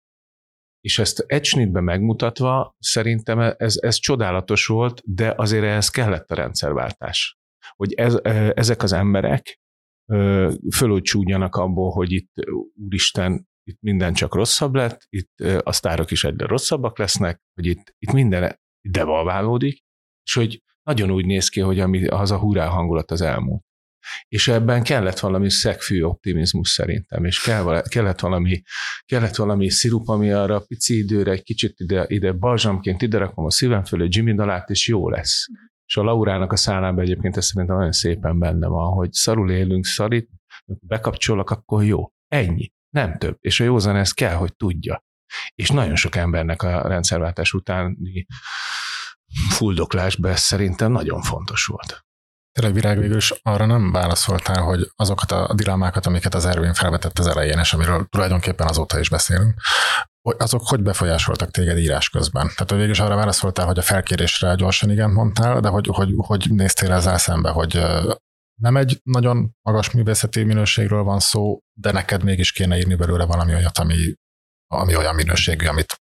[0.87, 6.35] És ezt egy snitben megmutatva szerintem ez, ez csodálatos volt, de azért ehhez kellett a
[6.35, 7.37] rendszerváltás.
[7.75, 8.19] Hogy ez,
[8.53, 9.59] ezek az emberek
[10.75, 12.31] fölött csúgyanak abból, hogy itt
[12.85, 17.95] úristen, itt minden csak rosszabb lett, itt a sztárok is egyre rosszabbak lesznek, hogy itt,
[17.97, 19.83] itt minden devalválódik,
[20.23, 23.63] és hogy nagyon úgy néz ki, hogy ami, az a hurrá hangulat az elmúlt.
[24.27, 28.61] És ebben kellett valami szegfű optimizmus szerintem, és kell, kellett, valami,
[29.05, 33.51] kellett valami szirup, ami arra pici időre egy kicsit ide, ide balzsamként ide rakom a
[33.51, 35.45] szívem fölé Jimmy dalát, és jó lesz.
[35.85, 39.85] És a Laurának a szállában egyébként ez szerintem nagyon szépen benne van, hogy szarul élünk,
[39.85, 40.29] szarít,
[40.65, 42.11] bekapcsolok, akkor jó.
[42.27, 42.71] Ennyi.
[42.89, 43.37] Nem több.
[43.41, 45.05] És a józan ezt kell, hogy tudja.
[45.55, 48.25] És nagyon sok embernek a rendszerváltás utáni
[49.49, 52.06] fuldoklásban szerintem nagyon fontos volt.
[52.57, 57.19] Tényleg virág végül is arra nem válaszoltál, hogy azokat a dilemmákat, amiket az Ervin felvetett
[57.19, 59.53] az elején, és amiről tulajdonképpen azóta is beszélünk,
[60.37, 62.41] azok hogy befolyásoltak téged írás közben?
[62.41, 66.09] Tehát hogy végül is arra válaszoltál, hogy a felkérésre gyorsan igen mondtál, de hogy, hogy,
[66.17, 67.83] hogy néztél ezzel szembe, hogy
[68.61, 73.53] nem egy nagyon magas művészeti minőségről van szó, de neked mégis kéne írni belőle valami
[73.53, 74.13] olyat, ami,
[74.67, 75.95] ami olyan minőségű, amit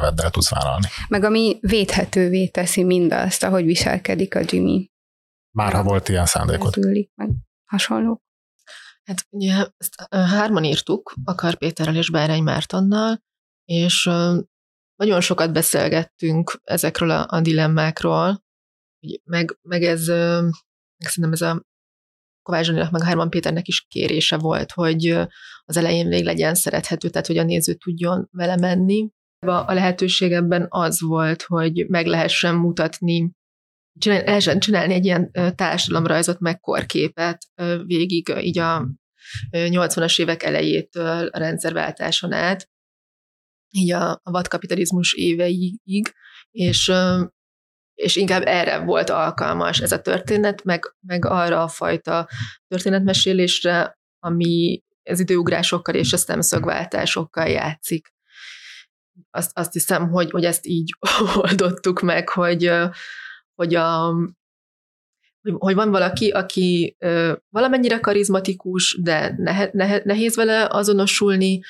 [0.00, 0.86] neveddel tudsz vállalni.
[1.08, 4.94] Meg ami védhetővé teszi mindazt, ahogy viselkedik a Jimmy.
[5.56, 6.76] Már ha volt ilyen szándékod.
[6.76, 7.30] Ülik, meg
[7.64, 8.22] hasonló.
[9.04, 13.22] Hát ugye ezt hárman írtuk, Akar Péterrel és Bárány Mártonnal,
[13.64, 14.10] és
[14.96, 18.44] nagyon sokat beszélgettünk ezekről a, a dilemmákról,
[19.24, 21.64] meg, meg ez, meg szerintem ez a
[22.42, 25.06] Kovács Zsaninak, meg a Herman Péternek is kérése volt, hogy
[25.64, 29.10] az elején még legyen szerethető, tehát hogy a néző tudjon vele menni.
[29.38, 33.34] A lehetőség ebben az volt, hogy meg lehessen mutatni,
[33.98, 37.46] csinálni, csinálni egy ilyen társadalomrajzot, meg korképet
[37.84, 38.88] végig, így a
[39.50, 42.68] 80-as évek elejétől a rendszerváltáson át,
[43.70, 46.14] így a, a vadkapitalizmus éveig,
[46.50, 46.92] és,
[47.94, 52.28] és inkább erre volt alkalmas ez a történet, meg, meg arra a fajta
[52.68, 58.14] történetmesélésre, ami az időugrásokkal és a szemszögváltásokkal játszik.
[59.30, 60.96] Azt, azt hiszem, hogy, hogy ezt így
[61.42, 62.70] oldottuk meg, hogy,
[63.56, 64.14] hogy, a,
[65.42, 66.96] hogy van valaki, aki
[67.48, 69.34] valamennyire karizmatikus, de
[70.04, 71.60] nehéz vele azonosulni,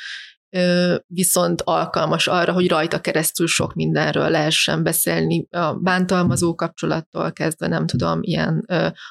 [1.07, 7.87] viszont alkalmas arra, hogy rajta keresztül sok mindenről lehessen beszélni, a bántalmazó kapcsolattól kezdve, nem
[7.87, 8.67] tudom, ilyen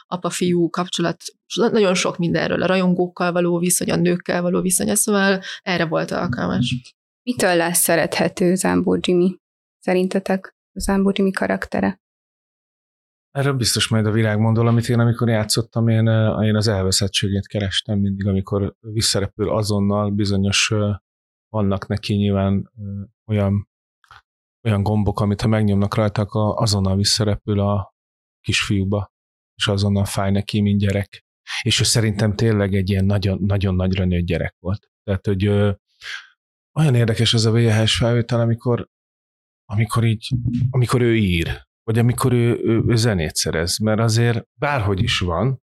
[0.08, 1.18] apa-fiú kapcsolat,
[1.56, 6.76] nagyon sok mindenről, a rajongókkal való viszony, a nőkkel való viszony, szóval erre volt alkalmas.
[7.24, 9.40] Mitől lesz szerethető Zámbó Jimmy?
[9.80, 12.02] Szerintetek Zámbó Jimmy karaktere?
[13.36, 16.08] Erről biztos majd a világ mondol, amit én amikor játszottam, én,
[16.42, 20.74] én az elveszettségét kerestem mindig, amikor visszarepül azonnal bizonyos
[21.50, 22.72] vannak neki nyilván
[23.26, 23.70] olyan,
[24.64, 27.96] olyan gombok, amit ha megnyomnak rajta, azonnal visszarepül a
[28.42, 29.14] kisfiúba,
[29.56, 31.26] és azonnal fáj neki, mint gyerek.
[31.62, 34.90] És ő szerintem tényleg egy ilyen nagyon, nagyon nagyra nőtt gyerek volt.
[35.04, 35.72] Tehát, hogy ö,
[36.80, 38.90] olyan érdekes ez a VHS felvétel, amikor,
[39.66, 40.30] amikor így,
[40.70, 45.62] amikor ő ír, vagy amikor ő, ő, ő zenét szerez, mert azért bárhogy is van,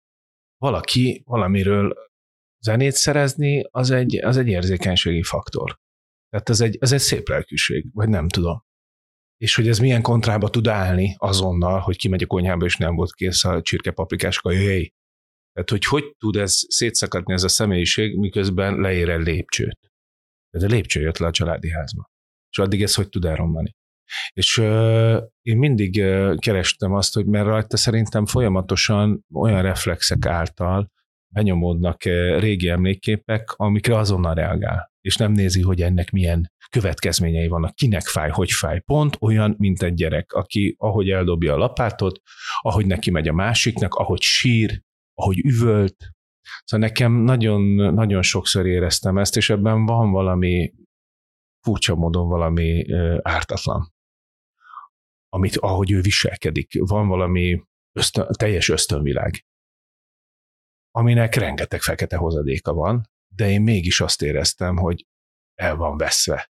[0.57, 1.95] valaki valamiről
[2.59, 5.79] zenét szerezni, az egy, az egy érzékenységi faktor.
[6.29, 8.63] Tehát ez egy, ez egy szép lelkűség, vagy nem tudom.
[9.37, 13.13] És hogy ez milyen kontrába tud állni azonnal, hogy kimegy a konyhába, és nem volt
[13.13, 14.87] kész a csirkepaprikáska, jöjj.
[15.53, 19.79] Tehát, hogy hogy tud ez szétszakadni ez a személyiség, miközben leér el lépcsőt.
[20.51, 22.05] Tehát a lépcső jött le a családi házba.
[22.51, 23.75] És addig ez hogy tud elromlani.
[24.33, 24.59] És
[25.43, 26.03] én mindig
[26.37, 30.91] kerestem azt, hogy mert rajta szerintem folyamatosan olyan reflexek által
[31.35, 32.03] benyomódnak
[32.39, 38.31] régi emlékképek, amikre azonnal reagál és nem nézi, hogy ennek milyen következményei vannak, kinek fáj,
[38.31, 38.81] hogy fáj.
[38.81, 42.21] Pont olyan, mint egy gyerek, aki ahogy eldobja a lapátot,
[42.61, 44.83] ahogy neki megy a másiknak, ahogy sír,
[45.15, 45.97] ahogy üvölt.
[46.65, 47.63] Szóval nekem nagyon,
[47.95, 50.73] nagyon sokszor éreztem ezt, és ebben van valami
[51.61, 52.87] furcsa módon valami
[53.23, 53.93] ártatlan.
[55.33, 57.63] Amit, ahogy ő viselkedik, van valami
[57.93, 59.45] ösztön, teljes ösztönvilág,
[60.91, 65.07] aminek rengeteg fekete hozadéka van, de én mégis azt éreztem, hogy
[65.55, 66.51] el van veszve.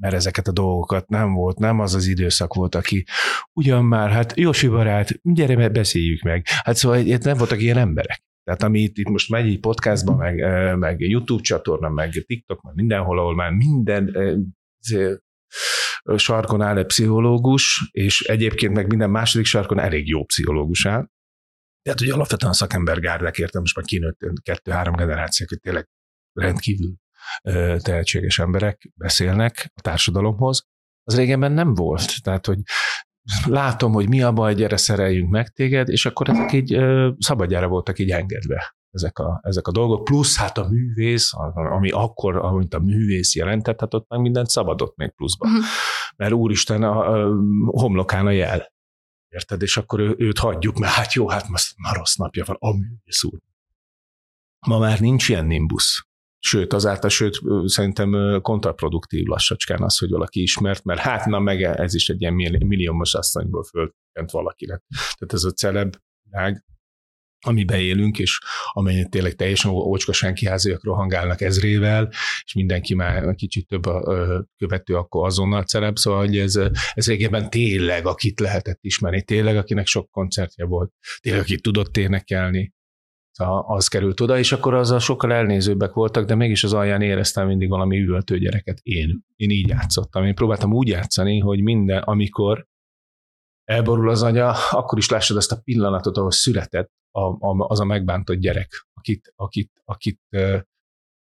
[0.00, 3.06] Mert ezeket a dolgokat nem volt, nem az az időszak volt, aki
[3.52, 6.46] ugyan már, hát Jósi barát, gyere, beszéljük meg.
[6.46, 8.22] Hát szóval itt nem voltak ilyen emberek.
[8.44, 10.34] Tehát ami itt, itt most megy egy podcastban, meg,
[10.78, 14.16] meg YouTube csatorna, meg TikTok, meg mindenhol, ahol már minden
[16.16, 21.06] sarkon áll egy pszichológus, és egyébként meg minden második sarkon elég jó pszichológus áll.
[21.82, 25.88] Tehát, hogy alapvetően a szakembergárdák értem, most már kinőtt kettő-három generációk, hogy tényleg
[26.32, 26.94] rendkívül
[27.78, 30.66] tehetséges emberek beszélnek a társadalomhoz,
[31.04, 32.22] az régenben nem volt.
[32.22, 32.58] Tehát, hogy
[33.46, 36.78] látom, hogy mi a baj, gyere szereljünk meg téged, és akkor ezek így
[37.18, 42.36] szabadjára voltak így engedve ezek a, ezek a dolgok, plusz hát a művész, ami akkor,
[42.36, 45.46] amit a művész jelentett, hát ott meg mindent szabadott még pluszba.
[45.46, 45.64] Uh-huh.
[46.22, 48.72] Mert úristen, a, a homlokán a jel.
[49.28, 49.62] Érted?
[49.62, 52.72] És akkor ő, őt hagyjuk, mert hát jó, hát most már rossz napja van, a
[52.72, 53.38] művész úr.
[54.66, 56.06] Ma már nincs ilyen nimbus.
[56.38, 61.94] Sőt, azáltal, sőt, szerintem kontraproduktív lassacskán az, hogy valaki ismert, mert hát na meg ez
[61.94, 62.34] is egy ilyen
[62.66, 64.82] milliómos asszonyból fölkent valakinek.
[64.88, 66.64] Tehát ez a celeb világ,
[67.46, 68.38] amiben élünk, és
[68.72, 72.08] amelyen tényleg teljesen ócska senkiháziak rohangálnak ezrével,
[72.44, 76.60] és mindenki már kicsit több a követő, akkor azonnal celeb, szóval hogy ez,
[76.92, 82.72] ez régebben tényleg, akit lehetett ismerni, tényleg, akinek sok koncertje volt, tényleg, akit tudott énekelni,
[83.66, 87.68] az került oda, és akkor azzal sokkal elnézőbbek voltak, de mégis az alján éreztem mindig
[87.68, 88.78] valami üvöltő gyereket.
[88.82, 89.24] Én.
[89.36, 90.24] Én így játszottam.
[90.24, 92.66] Én próbáltam úgy játszani, hogy minden, amikor
[93.64, 97.84] elborul az anya, akkor is lássad ezt a pillanatot, ahol született a, a, az a
[97.84, 100.20] megbántott gyerek, akit, akit, akit,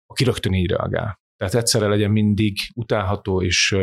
[0.07, 1.21] aki rögtön így reagál.
[1.37, 3.77] Tehát egyszerre legyen mindig utálható és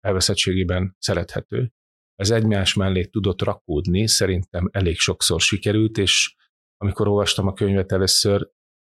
[0.00, 1.72] elveszettségében szerethető.
[2.14, 6.34] Ez egymás mellé tudott rakódni, szerintem elég sokszor sikerült, és
[6.76, 8.50] amikor olvastam a könyvet először,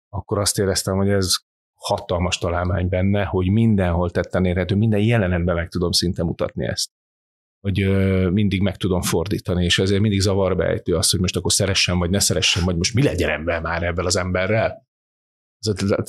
[0.08, 1.34] akkor azt éreztem, hogy ez
[1.74, 6.90] hatalmas találmány benne, hogy mindenhol tetten érhető, minden jelenetben meg tudom szinte mutatni ezt
[7.60, 7.88] hogy
[8.32, 12.10] mindig meg tudom fordítani, és ezért mindig zavarba ejtő az, hogy most akkor szeressen, vagy
[12.10, 14.86] ne szeressen, vagy most mi legyen ebben már ebben az emberrel.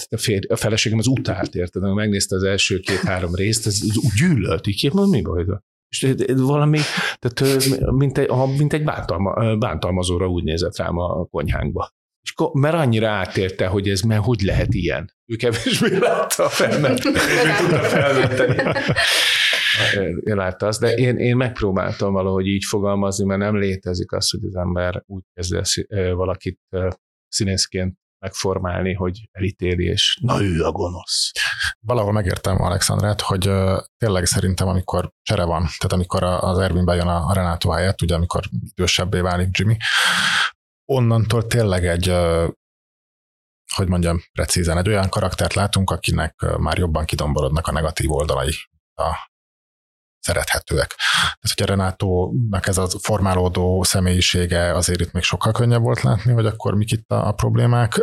[0.09, 1.93] A, fér, a feleségem az utált, érted?
[1.93, 5.45] Megnézte az első két-három részt, ez úgy gyűlölt, így mondom, mi baj?
[5.89, 6.79] És valami,
[7.19, 11.89] tehát mint egy, mint egy bántalma, bántalmazóra úgy nézett rám a konyhánkba.
[12.21, 15.13] És mert annyira átélte, hogy ez mert hogy lehet ilyen.
[15.25, 17.19] Ő kevésbé látta a felmet, tudta
[17.79, 18.55] felmenteni
[20.23, 24.43] én látta azt, de én, én megpróbáltam valahogy így fogalmazni, mert nem létezik az, hogy
[24.43, 25.62] az ember úgy kezd
[26.13, 26.60] valakit
[27.27, 31.32] színészként megformálni, hogy elítéli, és na ő a gonosz.
[31.79, 33.51] Valahol megértem Alexandrát, hogy
[33.97, 38.43] tényleg szerintem, amikor csere van, tehát amikor az Ervin bejön a, Renato helyett, ugye amikor
[38.62, 39.77] idősebbé válik Jimmy,
[40.86, 42.13] onnantól tényleg egy
[43.75, 48.53] hogy mondjam, precízen egy olyan karaktert látunk, akinek már jobban kidomborodnak a negatív oldalai
[48.95, 49.29] a
[50.19, 50.95] szerethetőek.
[50.97, 56.32] Tehát, hogy a Renátónak ez a formálódó személyisége azért itt még sokkal könnyebb volt látni,
[56.32, 58.01] hogy akkor mik itt a, a problémák,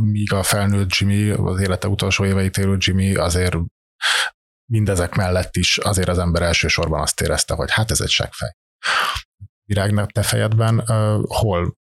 [0.00, 3.56] míg a felnőtt Jimmy, az élete utolsó éveit élő Jimmy azért
[4.72, 8.56] mindezek mellett is azért az ember elsősorban azt érezte, hogy hát ez egy segfej.
[9.64, 10.86] Virágnak te fejedben
[11.26, 11.76] hol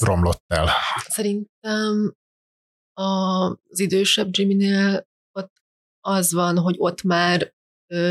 [0.00, 0.68] romlott el?
[1.08, 2.14] Szerintem
[2.92, 5.52] az idősebb Jimmy-nél ott
[6.00, 7.54] az van, hogy ott már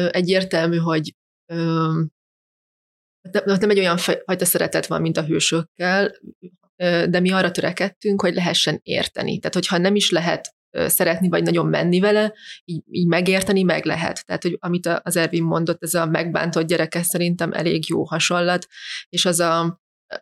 [0.10, 1.16] egyértelmű, hogy
[1.52, 2.02] ö,
[3.46, 6.12] nem egy olyan fajta szeretet van, mint a hősökkel,
[7.10, 9.40] de mi arra törekedtünk, hogy lehessen érteni.
[9.40, 10.54] Tehát, hogyha nem is lehet
[10.88, 12.34] szeretni, vagy nagyon menni vele,
[12.66, 14.26] így, így megérteni meg lehet.
[14.26, 18.68] Tehát, hogy amit az Ervin mondott, ez a megbántott gyereke szerintem elég jó hasonlat,
[19.10, 19.82] és az a,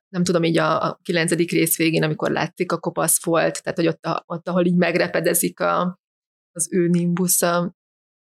[0.09, 3.87] nem tudom, így a, a kilencedik rész végén, amikor látszik a kopasz volt, tehát, hogy
[3.87, 5.99] ott, a, ott ahol így megrepedezik a,
[6.51, 7.75] az ő nimbusza,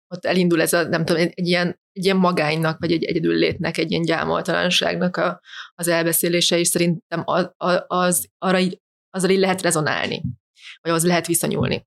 [0.08, 3.78] ott elindul ez a, nem tudom, egy ilyen, egy ilyen magánynak, vagy egy egyedül létnek,
[3.78, 5.40] egy ilyen gyámoltalanságnak a,
[5.74, 7.50] az elbeszélése, és szerintem az,
[7.86, 10.22] az, arra így, azzal így lehet rezonálni,
[10.80, 11.86] vagy az lehet visszanyúlni.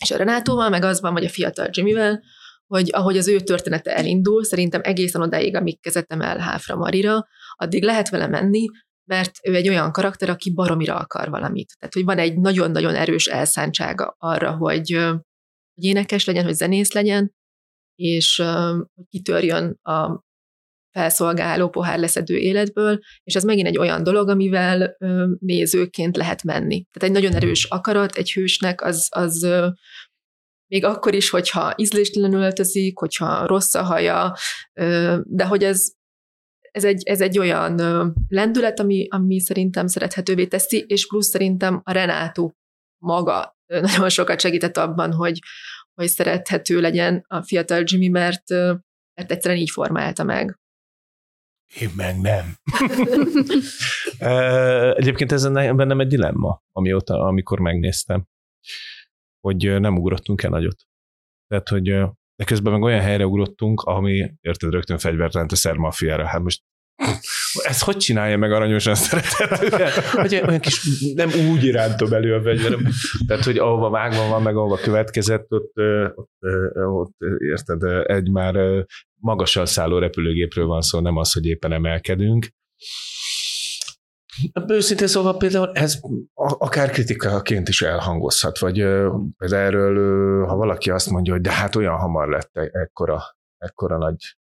[0.00, 2.22] És a Renátóval, meg az van, vagy a fiatal Jimmyvel,
[2.66, 7.82] hogy ahogy az ő története elindul, szerintem egészen odáig, amíg kezetem el Háfra Marira, addig
[7.82, 8.66] lehet vele menni,
[9.04, 11.76] mert ő egy olyan karakter, aki baromira akar valamit.
[11.78, 14.90] Tehát, hogy van egy nagyon-nagyon erős elszántsága arra, hogy,
[15.74, 17.34] hogy énekes legyen, hogy zenész legyen,
[17.96, 18.42] és
[18.94, 20.24] hogy kitörjön a
[20.96, 24.96] felszolgáló pohár leszedő életből, és ez megint egy olyan dolog, amivel
[25.38, 26.86] nézőként lehet menni.
[26.92, 29.46] Tehát egy nagyon erős akarat egy hősnek az, az
[30.66, 34.36] még akkor is, hogyha ízléstelenül öltözik, hogyha rossz a haja,
[35.22, 35.90] de hogy ez,
[36.70, 37.76] ez egy, ez egy olyan
[38.28, 42.56] lendület, ami, ami szerintem szerethetővé teszi, és plusz szerintem a Renátó
[43.02, 45.38] maga nagyon sokat segített abban, hogy,
[45.96, 48.48] hogy szerethető legyen a fiatal Jimmy, mert,
[49.14, 50.58] mert egyszerűen így formálta meg.
[51.80, 52.54] Én meg nem.
[54.98, 58.26] Egyébként ez bennem egy dilemma, amióta, amikor megnéztem,
[59.40, 60.86] hogy nem ugrottunk el nagyot.
[61.46, 61.82] Tehát, hogy
[62.36, 66.26] de közben meg olyan helyre ugrottunk, ami, érted, rögtön fegyvert rend a szermafiára.
[66.26, 66.62] Hát most
[67.62, 69.90] ezt hogy csinálja meg aranyosan szeretetően?
[70.12, 70.80] Hogy olyan kis,
[71.14, 72.88] nem úgy irántom elő a fegyverem.
[73.26, 75.72] Tehát, hogy ahova vágva van, meg ahova következett, ott,
[76.14, 76.36] ott,
[76.74, 82.46] ott érted, egy már magasan szálló repülőgépről van szó, nem az, hogy éppen emelkedünk.
[84.66, 86.00] Őszintén szóval például ez
[86.34, 88.80] akár kritikaként is elhangozhat, vagy
[89.38, 93.22] ez erről, ha valaki azt mondja, hogy de hát olyan hamar lett e-, ekkora,
[93.58, 94.36] ekkora nagy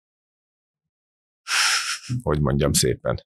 [2.22, 3.24] hogy mondjam szépen.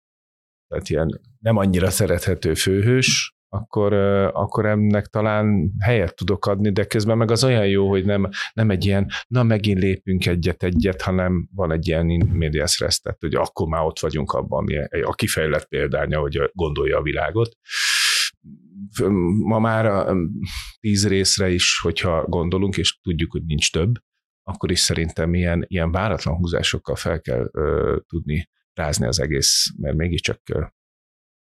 [0.69, 3.93] Tehát ilyen nem annyira szerethető főhős, akkor,
[4.33, 8.71] akkor ennek talán helyet tudok adni, de közben meg az olyan jó, hogy nem, nem
[8.71, 13.69] egy ilyen, na megint lépünk egyet-egyet, hanem van egy ilyen medias res, tehát hogy akkor
[13.69, 14.67] már ott vagyunk abban,
[15.03, 17.57] a kifejlett példánya, hogy gondolja a világot.
[19.45, 20.17] Ma már a
[20.81, 23.93] tíz részre is, hogyha gondolunk, és tudjuk, hogy nincs több,
[24.43, 29.97] akkor is szerintem ilyen, ilyen váratlan húzásokkal fel kell ö, tudni rázni az egész, mert
[29.97, 30.41] mégiscsak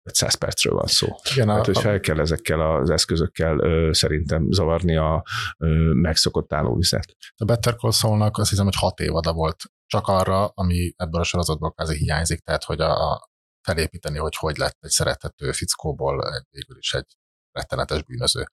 [0.05, 1.07] 500 percről van szó.
[1.33, 5.23] Igen, hát, hogy fel kell ezekkel az eszközökkel ö, szerintem zavarni a
[5.57, 7.15] ö, megszokott állóvizet.
[7.35, 11.23] A Better Call Saul-nak azt hiszem, hogy hat évada volt csak arra, ami ebből a
[11.23, 13.29] sorozatból kvázi hiányzik, tehát hogy a,
[13.61, 17.17] felépíteni, hogy hogy lett egy szerethető fickóból egy, végül is egy
[17.51, 18.45] rettenetes bűnöző.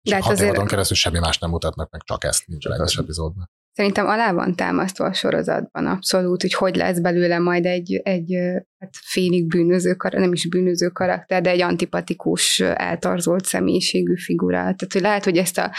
[0.00, 0.48] És De hát hat azért...
[0.48, 3.50] évadon keresztül semmi más nem mutatnak meg, csak ezt nincs egyes epizódban.
[3.78, 8.34] Szerintem alá van támasztva a sorozatban abszolút, hogy hogy lesz belőle majd egy, egy
[8.78, 14.56] hát félig bűnöző, nem is bűnöző karakter, de egy antipatikus, eltarzolt személyiségű figura.
[14.58, 15.72] Tehát, hogy lehet, hogy ezt a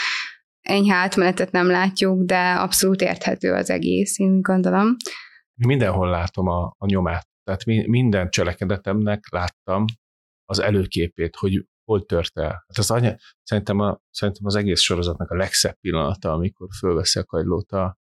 [0.60, 4.96] enyhe átmenetet nem látjuk, de abszolút érthető az egész, én úgy gondolom.
[5.54, 7.28] Mindenhol látom a, a nyomát.
[7.44, 9.84] Tehát mi, minden cselekedetemnek láttam
[10.44, 12.50] az előképét, hogy hol tört el.
[12.50, 17.24] Hát az anya, szerintem, a, szerintem az egész sorozatnak a legszebb pillanata, amikor fölveszi a
[17.24, 17.98] kagylót a,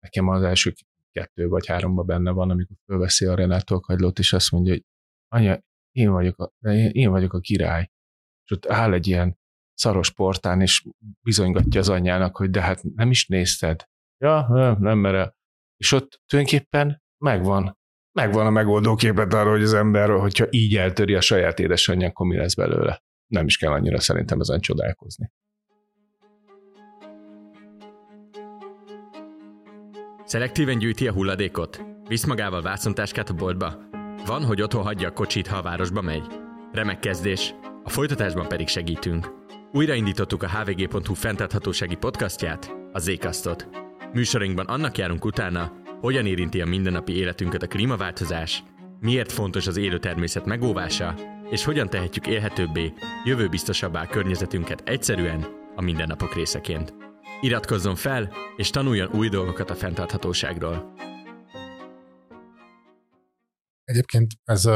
[0.00, 0.72] nekem az első
[1.10, 4.84] kettő vagy háromba benne van, amikor fölveszi a Renától kagylót, és azt mondja, hogy
[5.28, 5.58] anya,
[5.92, 7.90] én vagyok a, én vagyok a király.
[8.44, 9.38] És ott áll egy ilyen
[9.74, 10.86] szaros portán, és
[11.20, 13.84] bizonygatja az anyjának, hogy de hát nem is nézted.
[14.18, 15.34] Ja, nem, nem mere.
[15.76, 17.78] És ott tulajdonképpen megvan.
[18.12, 22.26] Megvan a megoldó képet arra, hogy az ember, hogyha így eltöri a saját édesanyja, akkor
[22.26, 25.30] mi lesz belőle nem is kell annyira szerintem ezen csodálkozni.
[30.24, 31.84] Szelektíven gyűjti a hulladékot?
[32.08, 33.88] Visz magával vászontáskát a boltba?
[34.26, 36.26] Van, hogy otthon hagyja a kocsit, ha a városba megy?
[36.72, 39.44] Remek kezdés, a folytatásban pedig segítünk.
[39.72, 43.68] Újraindítottuk a hvg.hu fenntarthatósági podcastját, a Zékasztot.
[44.12, 48.62] Műsorunkban annak járunk utána, hogyan érinti a mindennapi életünket a klímaváltozás,
[49.00, 51.14] miért fontos az élő természet megóvása,
[51.50, 52.92] és hogyan tehetjük élhetőbbé,
[53.24, 56.94] jövőbiztosabbá környezetünket egyszerűen a mindennapok részeként.
[57.40, 60.94] Iratkozzon fel, és tanuljon új dolgokat a fenntarthatóságról.
[63.84, 64.68] Egyébként ez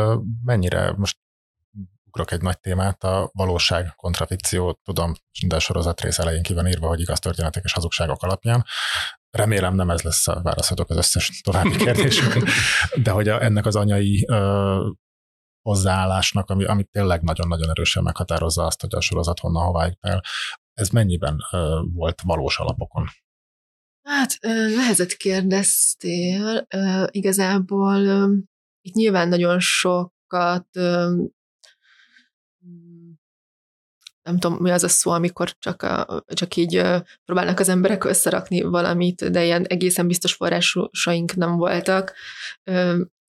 [0.45, 1.19] mennyire, most
[2.07, 5.13] ugrok egy nagy témát, a valóság kontrafikció, tudom,
[5.47, 8.65] de sorozat rész elején ki van írva, hogy igaz történetek és hazugságok alapján.
[9.31, 12.43] Remélem nem ez lesz a válaszotok az összes további kérdésre,
[13.03, 14.91] de hogy a, ennek az anyai ö,
[15.63, 20.23] hozzáállásnak, ami, ami tényleg nagyon-nagyon erősen meghatározza azt, hogy a sorozat honnan hová el,
[20.75, 23.07] ez mennyiben ö, volt valós alapokon?
[24.03, 24.39] Hát
[24.77, 26.67] nehezet kérdeztél.
[27.11, 28.31] Igazából
[28.81, 30.69] itt nyilván nagyon sokat
[34.23, 36.83] nem tudom, mi az a szó, amikor csak, a, csak így
[37.25, 42.15] próbálnak az emberek összerakni valamit, de ilyen egészen biztos forrásaink nem voltak.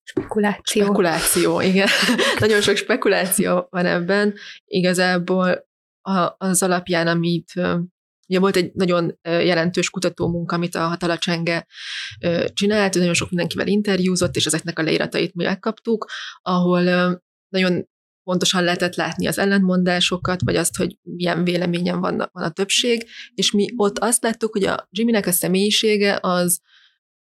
[0.04, 0.84] Spekuláció.
[0.84, 1.88] Spekuláció, igen.
[2.40, 4.34] Nagyon sok spekuláció van ebben.
[4.66, 5.70] Igazából
[6.38, 7.54] az alapján, amit
[8.32, 11.68] Ugye volt egy nagyon jelentős kutatómunka, amit a Hatala Csenge
[12.54, 16.10] csinált, nagyon sok mindenkivel interjúzott, és ezeknek a leíratait mi megkaptuk,
[16.42, 16.84] ahol
[17.50, 17.90] nagyon
[18.24, 23.52] pontosan lehetett látni az ellentmondásokat, vagy azt, hogy milyen véleményen van, van a többség, és
[23.52, 26.62] mi ott azt láttuk, hogy a Jimmynek a személyisége az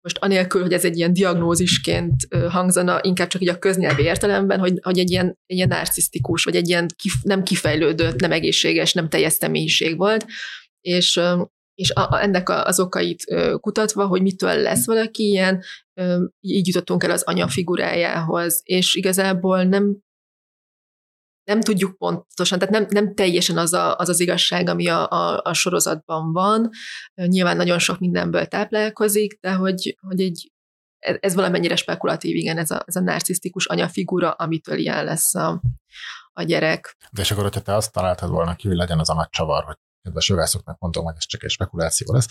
[0.02, 2.14] most anélkül, hogy ez egy ilyen diagnózisként
[2.50, 6.56] hangzana, inkább csak így a köznyelvi értelemben, hogy, hogy egy ilyen, egy ilyen narcisztikus, vagy
[6.56, 10.26] egy ilyen kif, nem kifejlődött, nem egészséges, nem teljes személyiség volt,
[10.82, 11.20] és,
[11.74, 13.24] és a, ennek az okait
[13.60, 15.64] kutatva, hogy mitől lesz valaki ilyen,
[16.40, 19.98] így jutottunk el az anya figurájához, és igazából nem
[21.50, 25.42] nem tudjuk pontosan, tehát nem, nem teljesen az, a, az az igazság, ami a, a,
[25.44, 26.70] a sorozatban van.
[27.14, 30.52] Nyilván nagyon sok mindenből táplálkozik, de hogy, hogy egy,
[31.00, 35.62] ez valamennyire spekulatív, igen, ez a, ez a narcisztikus anyafigura, amitől ilyen lesz a,
[36.34, 36.96] a gyerek.
[37.12, 39.64] De és akkor, hogyha te azt találtad volna ki, hogy legyen az a nagy csavar,
[39.64, 42.28] hogy kedves jogászoknak mondom, hogy ez csak egy spekuláció lesz,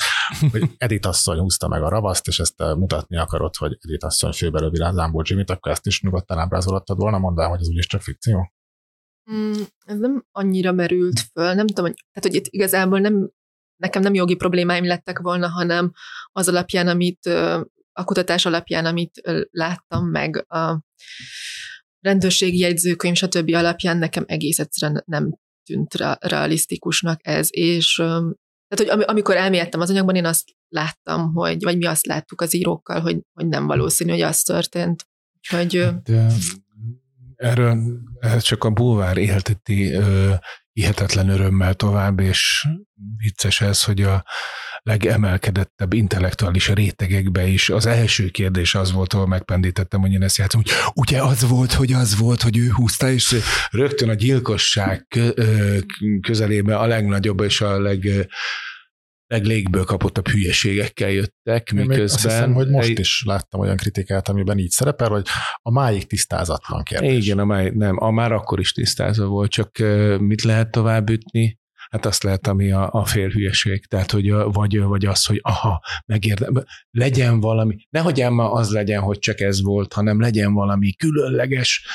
[0.50, 4.78] hogy Edith asszony húzta meg a ravaszt, és ezt mutatni akarod, hogy Edith asszony főbelövi
[4.78, 8.52] rá Zámbó Jimmy-t, akkor ezt is nyugodtan ábrázolhattad volna, mondd hogy ez úgyis csak fikció?
[9.32, 9.52] Mm,
[9.84, 13.30] ez nem annyira merült föl, nem tudom, hogy, tehát, hogy itt igazából nem,
[13.76, 15.92] nekem nem jogi problémáim lettek volna, hanem
[16.32, 17.26] az alapján, amit
[17.92, 19.20] a kutatás alapján, amit
[19.50, 20.82] láttam, meg a
[22.00, 23.54] rendőrségi jegyzőkönyv, stb.
[23.54, 27.94] alapján nekem egész egyszerűen nem tűnt realisztikusnak ez, és
[28.68, 32.54] tehát, hogy amikor elmélyedtem az anyagban, én azt láttam, hogy, vagy mi azt láttuk az
[32.54, 35.06] írókkal, hogy, hogy nem valószínű, hogy az történt.
[35.48, 36.26] Hogy, De
[37.38, 37.78] erről
[38.38, 39.96] csak a bulvár élteti
[40.72, 42.66] hihetetlen örömmel tovább, és
[43.16, 44.24] vicces ez, hogy a
[44.82, 50.62] legemelkedettebb intellektuális rétegekbe is az első kérdés az volt, ahol megpendítettem, hogy én ezt játszom,
[50.64, 53.34] hogy ugye az volt, hogy az volt, hogy ő húzta, és
[53.70, 55.06] rögtön a gyilkosság
[56.20, 58.28] közelébe a legnagyobb és a leg
[59.28, 61.98] leglégből kapottabb hülyeségekkel jöttek, miközben...
[61.98, 65.26] Én azt hiszem, hogy most is láttam olyan kritikát, amiben így szerepel, hogy
[65.62, 67.24] a máig tisztázatlan kérdés.
[67.24, 69.78] Igen, a máig, nem, a már akkor is tisztázva volt, csak
[70.18, 71.58] mit lehet tovább ütni?
[71.90, 73.86] Hát azt lehet, ami a, a félhülyeség.
[73.86, 79.18] Tehát, hogy vagy, vagy az, hogy aha, megérdem, legyen valami, nehogy ám az legyen, hogy
[79.18, 81.86] csak ez volt, hanem legyen valami különleges,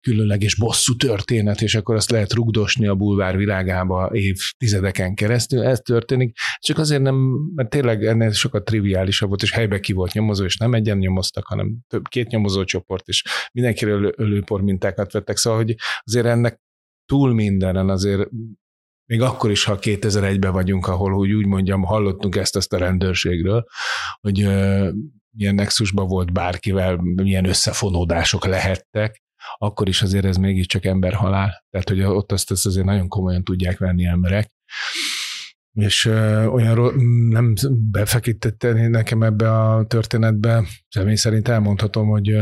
[0.00, 5.62] különleges bosszú történet, és akkor azt lehet rugdosni a bulvár világába évtizedeken keresztül.
[5.62, 7.14] Ez történik, csak azért nem,
[7.54, 11.46] mert tényleg ennél sokkal triviálisabb volt, és helybe ki volt nyomozó, és nem egyen nyomoztak,
[11.46, 15.74] hanem több, két nyomozócsoport, és mindenkiről előpor mintákat vettek, szóval, hogy
[16.04, 16.60] azért ennek
[17.06, 18.28] túl mindenen azért
[19.12, 23.64] még akkor is, ha 2001-ben vagyunk, ahol úgy, úgy mondjam, hallottunk ezt azt a rendőrségről,
[24.20, 24.36] hogy
[25.36, 29.22] milyen nexusban volt bárkivel, milyen összefonódások lehettek,
[29.58, 31.64] akkor is azért ez mégiscsak emberhalál.
[31.70, 34.52] Tehát, hogy ott azt, azt azért nagyon komolyan tudják venni emberek.
[35.72, 36.94] És uh, olyan
[37.28, 37.54] nem
[37.90, 42.36] befekítette nekem ebbe a történetbe, személy szerint elmondhatom, hogy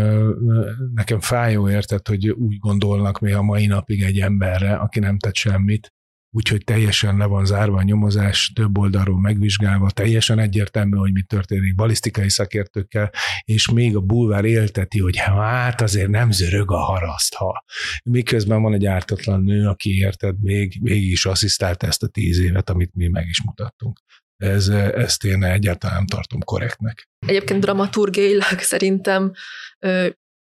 [0.95, 5.35] nekem fájó érted, hogy úgy gondolnak még a mai napig egy emberre, aki nem tett
[5.35, 5.93] semmit,
[6.31, 11.75] úgyhogy teljesen le van zárva a nyomozás, több oldalról megvizsgálva, teljesen egyértelmű, hogy mi történik
[11.75, 13.11] balisztikai szakértőkkel,
[13.45, 17.65] és még a bulvár élteti, hogy hát azért nem zörög a haraszt, ha.
[18.05, 22.71] Miközben van egy ártatlan nő, aki érted, még végig is asszisztálta ezt a tíz évet,
[22.71, 24.01] amit mi meg is mutattunk.
[24.37, 27.09] Ez, ezt én egyáltalán nem tartom korrektnek.
[27.27, 29.33] Egyébként dramaturgiailag szerintem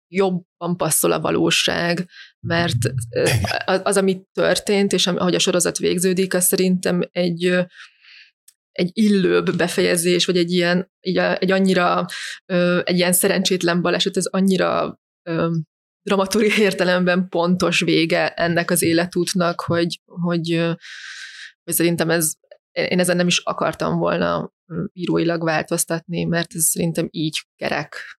[0.10, 2.78] jobban passzol a valóság, mert
[3.66, 7.68] az, az ami történt, és ahogy a sorozat végződik, az szerintem egy
[8.72, 12.06] egy illőbb befejezés, vagy egy ilyen, egy annyira,
[12.84, 15.00] egy ilyen szerencsétlen baleset, ez annyira
[16.02, 20.74] dramaturgiai értelemben pontos vége ennek az életútnak, hogy, hogy,
[21.64, 22.34] hogy szerintem ez,
[22.72, 24.52] én ezen nem is akartam volna
[24.94, 28.19] íróilag változtatni, mert ez szerintem így kerek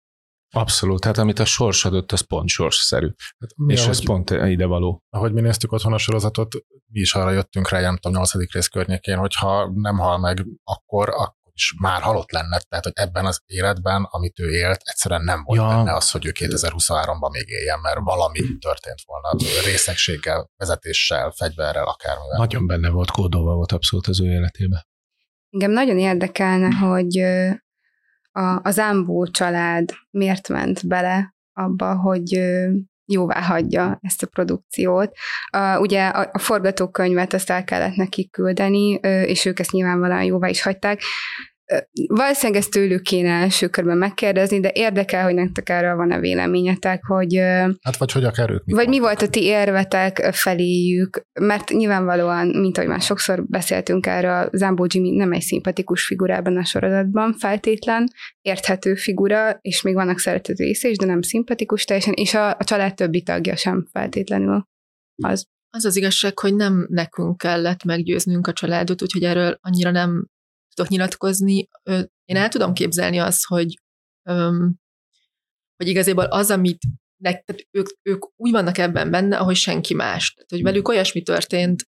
[0.53, 3.09] Abszolút, tehát amit a sors adott, az pont sorsszerű.
[3.39, 5.05] Hát, mi, és ahogy, ez pont ide való.
[5.11, 6.55] Ahogy mi néztük otthon a sorozatot,
[6.87, 8.53] mi is arra jöttünk rá, nem tudom, 8.
[8.53, 13.27] rész környékén, hogyha nem hal meg akkor, akkor is már halott lenne, tehát hogy ebben
[13.27, 15.67] az életben, amit ő élt, egyszerűen nem volt ja.
[15.67, 22.39] benne az, hogy ő 2023-ban még éljen, mert valami történt volna részegséggel, vezetéssel, fegyverrel, akármivel.
[22.39, 24.87] Nagyon benne volt, kódolva volt abszolút az ő életében.
[25.51, 27.17] Engem nagyon érdekelne, hogy
[28.41, 32.41] a, az Ámbó család miért ment bele abba, hogy
[33.05, 35.17] jóvá hagyja ezt a produkciót.
[35.79, 40.63] Ugye a, a forgatókönyvet ezt el kellett nekik küldeni, és ők ezt nyilvánvalóan jóvá is
[40.63, 41.01] hagyták.
[42.07, 47.05] Valószínűleg ezt tőlük kéne első körben megkérdezni, de érdekel, hogy nektek erről van a véleményetek,
[47.05, 47.35] hogy...
[47.83, 48.63] Hát vagy hogy akár ők.
[48.65, 54.51] Vagy mi volt a ti érvetek feléjük, mert nyilvánvalóan, mint ahogy már sokszor beszéltünk erről,
[54.53, 58.09] Zambó Jimmy nem egy szimpatikus figurában a sorozatban feltétlen,
[58.41, 62.65] érthető figura, és még vannak szerető része is, de nem szimpatikus teljesen, és a, a
[62.65, 64.65] család többi tagja sem feltétlenül
[65.23, 65.45] az.
[65.73, 70.27] Az az igazság, hogy nem nekünk kellett meggyőznünk a családot, úgyhogy erről annyira nem
[70.81, 71.69] tudok nyilatkozni.
[72.25, 73.81] Én el tudom képzelni azt, hogy,
[75.77, 76.83] hogy igazából az, amit
[77.23, 80.35] nek, tehát ők, ők úgy vannak ebben benne, ahogy senki más.
[80.35, 81.89] Tehát, hogy velük olyasmi történt,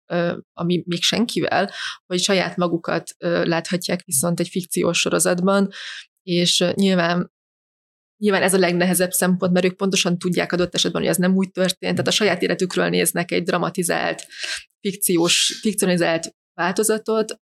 [0.52, 1.70] ami még senkivel,
[2.06, 5.70] hogy saját magukat láthatják viszont egy fikciós sorozatban,
[6.22, 7.32] és nyilván
[8.22, 11.50] Nyilván ez a legnehezebb szempont, mert ők pontosan tudják adott esetben, hogy ez nem úgy
[11.50, 14.26] történt, tehát a saját életükről néznek egy dramatizált,
[14.80, 17.40] fikciós, fikcionizált változatot,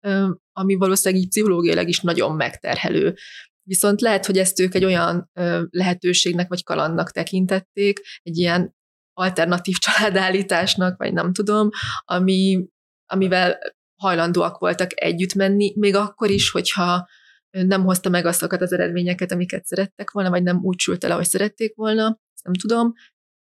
[0.52, 3.16] ami valószínűleg így pszichológiailag is nagyon megterhelő.
[3.64, 5.30] Viszont lehet, hogy ezt ők egy olyan
[5.70, 8.76] lehetőségnek vagy kalandnak tekintették, egy ilyen
[9.14, 11.70] alternatív családállításnak, vagy nem tudom,
[12.06, 12.66] ami,
[13.06, 13.60] amivel
[14.02, 17.08] hajlandóak voltak együtt menni, még akkor is, hogyha
[17.50, 21.26] nem hozta meg azokat az eredményeket, amiket szerettek volna, vagy nem úgy sült el, ahogy
[21.26, 22.94] szerették volna, nem tudom,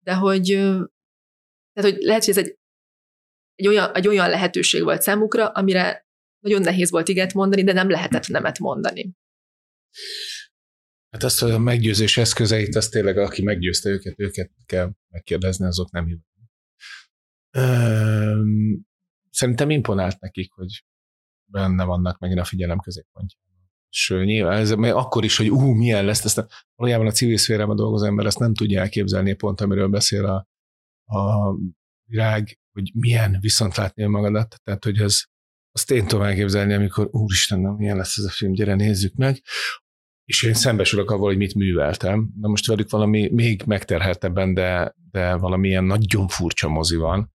[0.04, 0.46] de hogy,
[1.72, 2.58] tehát, hogy lehet, hogy ez egy,
[3.60, 6.08] egy, olyan, egy olyan lehetőség volt számukra, amire
[6.44, 9.14] nagyon nehéz volt iget mondani, de nem lehetett nemet mondani.
[11.10, 16.06] Hát azt a meggyőzés eszközeit, az tényleg aki meggyőzte őket, őket kell megkérdezni, azok nem
[16.06, 16.28] hívnak.
[19.30, 20.84] Szerintem imponált nekik, hogy
[21.44, 23.48] benne vannak megint a figyelem középpontjában.
[23.90, 28.06] És nyilván ez akkor is, hogy ú, milyen lesz, ezt valójában a civil szférában dolgozó
[28.06, 30.48] ember ezt nem tudja elképzelni pont, amiről beszél a,
[31.16, 31.54] a
[32.04, 35.22] virág, hogy milyen viszont látni magadat, tehát hogy ez
[35.72, 39.42] azt én tudom elképzelni, amikor úristen, nem, milyen lesz ez a film, gyere nézzük meg,
[40.24, 42.30] és én szembesülök avval, hogy mit műveltem.
[42.40, 47.32] Na most velük valami még megterheltebben, de, de valamilyen nagyon furcsa mozi van,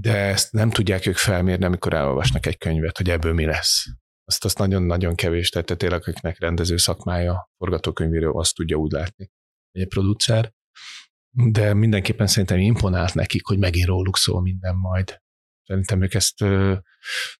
[0.00, 3.84] de ezt nem tudják ők felmérni, amikor elolvasnak egy könyvet, hogy ebből mi lesz.
[4.24, 9.30] Azt, azt nagyon-nagyon kevés, tehát tényleg akiknek rendező szakmája, forgatókönyvíró, azt tudja úgy látni,
[9.70, 10.52] egy producer.
[11.30, 15.20] De mindenképpen szerintem imponált nekik, hogy megint róluk szól minden majd.
[15.62, 16.36] Szerintem ők ezt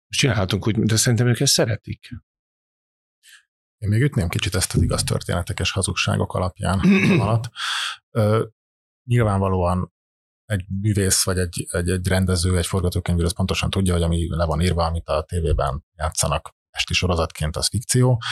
[0.08, 2.08] csinálhatunk úgy, de szerintem ők ezt szeretik.
[3.78, 6.80] Én még ütném kicsit ezt az igaz történetek és hazugságok alapján
[7.24, 7.50] alatt.
[9.04, 9.92] Nyilvánvalóan
[10.44, 14.44] egy művész, vagy egy, egy, egy rendező, egy forgatókönyvíró az pontosan tudja, hogy ami le
[14.44, 18.22] van írva, amit a tévében játszanak esti sorozatként, az fikció.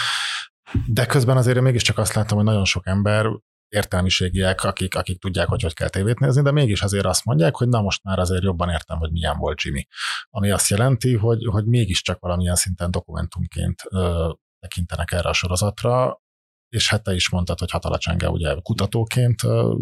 [0.86, 3.26] De közben azért mégiscsak azt láttam, hogy nagyon sok ember
[3.68, 7.68] értelmiségiek, akik, akik tudják, hogy hogy kell tévét nézni, de mégis azért azt mondják, hogy
[7.68, 9.86] na most már azért jobban értem, hogy milyen volt Jimmy.
[10.30, 16.20] Ami azt jelenti, hogy, hogy mégiscsak valamilyen szinten dokumentumként ö, tekintenek erre a sorozatra,
[16.68, 19.74] és hát te is mondtad, hogy Hatalacsenge ugye kutatóként ö,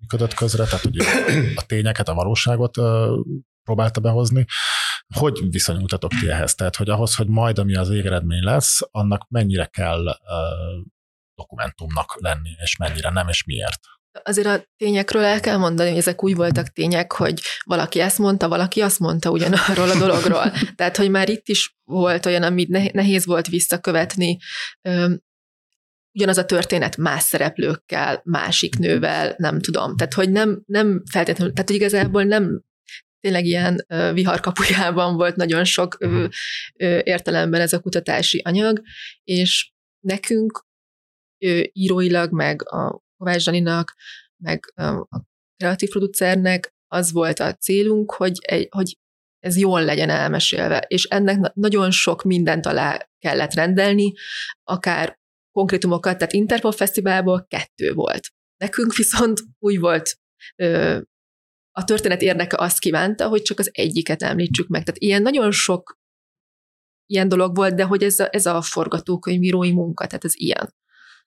[0.00, 0.96] működött közre, tehát hogy
[1.54, 3.20] a tényeket, a valóságot ö,
[3.62, 4.44] próbálta behozni.
[5.14, 6.54] Hogy viszonyultatok ti ehhez?
[6.54, 10.04] Tehát, hogy ahhoz, hogy majd ami az végeredmény lesz, annak mennyire kell
[11.42, 13.80] dokumentumnak lenni, és mennyire nem, és miért?
[14.22, 18.48] Azért a tényekről el kell mondani, hogy ezek úgy voltak tények, hogy valaki ezt mondta,
[18.48, 20.52] valaki azt mondta ugyanarról a dologról.
[20.76, 24.38] Tehát, hogy már itt is volt olyan, amit nehéz volt visszakövetni,
[26.14, 29.96] ugyanaz a történet más szereplőkkel, másik nővel, nem tudom.
[29.96, 32.62] Tehát, hogy nem, nem feltétlenül, tehát hogy igazából nem
[33.20, 35.98] tényleg ilyen viharkapujában volt nagyon sok
[37.04, 38.82] értelemben ez a kutatási anyag,
[39.24, 40.64] és nekünk
[41.72, 43.94] íróilag, meg a Kovács Zsaninak,
[44.36, 45.20] meg a
[45.56, 48.98] kreatív producernek az volt a célunk, hogy, egy, hogy
[49.38, 54.12] ez jól legyen elmesélve, és ennek nagyon sok mindent alá kellett rendelni,
[54.62, 55.18] akár
[55.52, 58.28] konkrétumokat, tehát Interpol Fesztiválból kettő volt.
[58.56, 60.20] Nekünk viszont úgy volt
[61.70, 64.82] a történet érdeke azt kívánta, hogy csak az egyiket említsük meg.
[64.82, 66.00] Tehát ilyen nagyon sok
[67.06, 70.74] ilyen dolog volt, de hogy ez a, ez a forgatókönyvírói munka, tehát ez ilyen.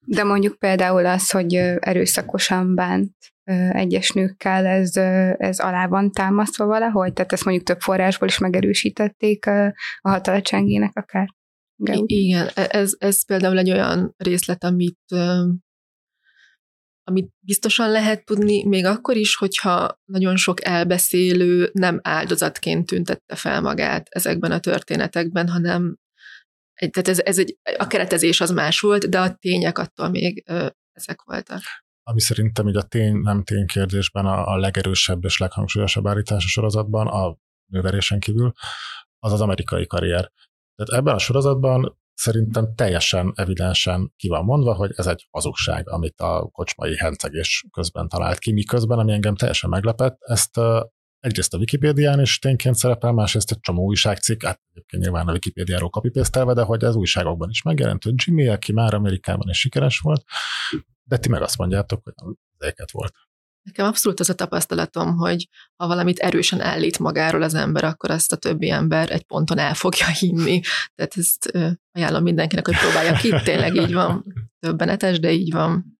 [0.06, 3.16] De mondjuk például az, hogy erőszakosan bánt
[3.72, 4.98] egyes nőkkel, ez,
[5.38, 7.14] ez alá van támasztva valahogy?
[7.14, 11.28] Tehát ezt mondjuk több forrásból is megerősítették a hatalcsengének akár?
[12.06, 15.00] Igen, e, ez, ez például egy olyan részlet, amit
[17.08, 23.62] amit biztosan lehet tudni, még akkor is, hogyha nagyon sok elbeszélő nem áldozatként tüntette fel
[23.62, 25.98] magát ezekben a történetekben, hanem
[26.76, 30.68] tehát ez, ez egy, a keretezés az más volt, de a tények attól még ö,
[30.92, 31.62] ezek voltak.
[32.04, 36.48] Ami szerintem így a tény, nem tény kérdésben a, a legerősebb és leghangsúlyosabb állítás a
[36.48, 37.38] sorozatban, a
[37.72, 38.52] nőverésen kívül,
[39.20, 40.32] az az amerikai karrier.
[40.76, 46.20] Tehát ebben a sorozatban szerintem teljesen evidensen ki van mondva, hogy ez egy hazugság, amit
[46.20, 50.58] a kocsmai hencegés közben talált ki, miközben, ami engem teljesen meglepett, ezt
[51.26, 55.90] egyrészt a Wikipédián is tényként szerepel, másrészt egy csomó újságcikk, hát egyébként nyilván a Wikipédiáról
[55.90, 60.24] kapipésztelve, de hogy az újságokban is megjelent, hogy Jimmy, aki már Amerikában is sikeres volt,
[61.04, 62.14] de ti meg azt mondjátok, hogy
[62.76, 63.14] az volt.
[63.62, 68.32] Nekem abszolút az a tapasztalatom, hogy ha valamit erősen állít magáról az ember, akkor azt
[68.32, 70.62] a többi ember egy ponton el fogja hinni.
[70.96, 71.52] Tehát ezt
[71.92, 74.24] ajánlom mindenkinek, hogy próbálja ki, tényleg így van.
[74.60, 76.00] Többenetes, de így van.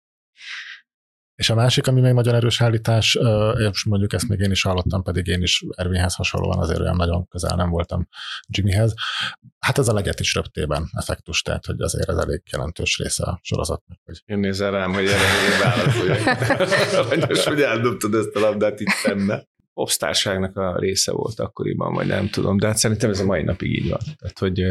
[1.36, 3.18] És a másik, ami még nagyon erős állítás,
[3.72, 7.28] és mondjuk ezt még én is hallottam, pedig én is Ervinhez hasonlóan azért olyan nagyon
[7.28, 8.08] közel nem voltam
[8.48, 8.94] Jimmyhez.
[9.60, 13.40] Hát ez a leget is röptében effektus, tehát hogy azért ez elég jelentős része a
[13.42, 14.00] sorozatnak.
[14.04, 14.22] Hogy...
[14.26, 16.20] Én nézel rám, hogy erre én válaszoljak.
[17.06, 19.48] Aranyos, hogy eldobtad ezt a labdát itt szembe.
[19.74, 23.72] Obsztárságnak a része volt akkoriban, vagy nem tudom, de hát szerintem ez a mai napig
[23.72, 24.00] így van.
[24.18, 24.62] Tehát, hogy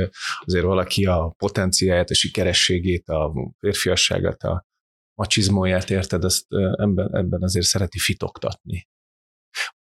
[0.41, 4.67] azért valaki a potenciáját, a sikerességét, a férfiasságát, a
[5.15, 8.89] macsizmóját, érted, ezt ebben, ebben azért szereti fitoktatni.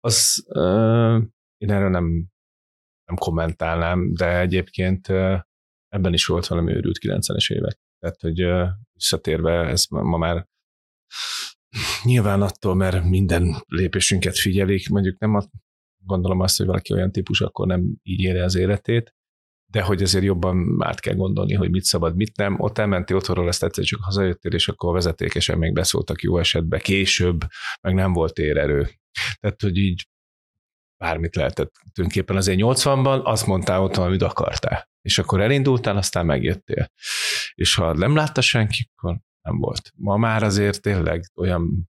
[0.01, 0.45] Az,
[1.57, 2.32] én erről nem
[3.05, 5.09] nem kommentálnám, de egyébként
[5.89, 7.78] ebben is volt valami őrült 90-es évek.
[7.99, 10.47] Tehát, hogy visszatérve, ez ma már
[12.03, 15.43] nyilván attól, mert minden lépésünket figyelik, mondjuk nem a,
[16.05, 19.14] gondolom azt, hogy valaki olyan típus, akkor nem így éri az életét,
[19.74, 22.60] de hogy azért jobban át kell gondolni, hogy mit szabad, mit nem.
[22.60, 27.40] Ott elmenti otthonról, ezt egyszer csak hazajöttél, és akkor vezetékesen még beszóltak jó esetben, később,
[27.80, 28.88] meg nem volt érerő.
[29.40, 30.08] Tehát, hogy így
[30.96, 31.72] bármit lehetett.
[31.92, 34.88] Tulajdonképpen azért 80-ban azt mondtál otthon, amit akartál.
[35.02, 36.90] És akkor elindultál, aztán megjöttél.
[37.54, 39.92] És ha nem látta senki, akkor nem volt.
[39.96, 41.90] Ma már azért tényleg olyan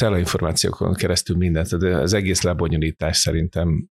[0.00, 3.88] a információkon keresztül mindent, de az egész lebonyolítás szerintem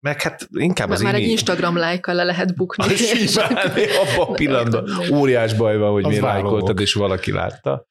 [0.00, 2.84] meg hát inkább az Már egy Instagram lájkkal le lehet bukni.
[4.02, 7.86] abban a pillanatban óriás baj van, hogy mi lájkoltad, és valaki látta.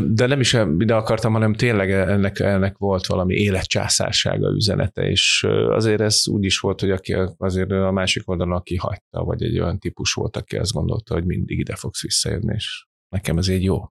[0.00, 6.00] De nem is ide akartam, hanem tényleg ennek, ennek volt valami életcsászársága üzenete, és azért
[6.00, 9.78] ez úgy is volt, hogy aki azért a másik oldalon, aki hagyta, vagy egy olyan
[9.78, 13.84] típus volt, aki azt gondolta, hogy mindig ide fogsz visszajönni, és nekem ez egy jó.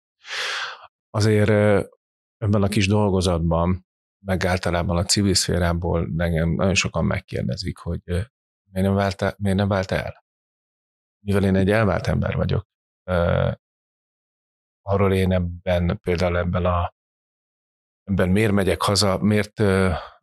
[1.09, 1.49] Azért
[2.37, 3.87] ebben a kis dolgozatban,
[4.25, 9.67] meg általában a civil szférából engem nagyon sokan megkérdezik, hogy miért nem vált, miért nem
[9.67, 10.23] vált el?
[11.25, 12.67] Mivel én egy elvált ember vagyok,
[14.81, 16.93] arról én ebben, például ebben a
[18.03, 19.59] ebben miért megyek haza, miért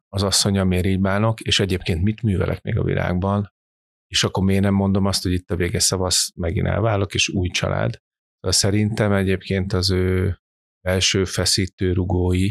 [0.08, 3.54] az asszonya, miért így bánok, és egyébként mit művelek még a világban,
[4.06, 7.48] és akkor miért nem mondom azt, hogy itt a vége szavasz, megint elválok, és új
[7.48, 8.00] család.
[8.40, 10.38] Szerintem egyébként az ő
[10.80, 12.48] első feszítő rugói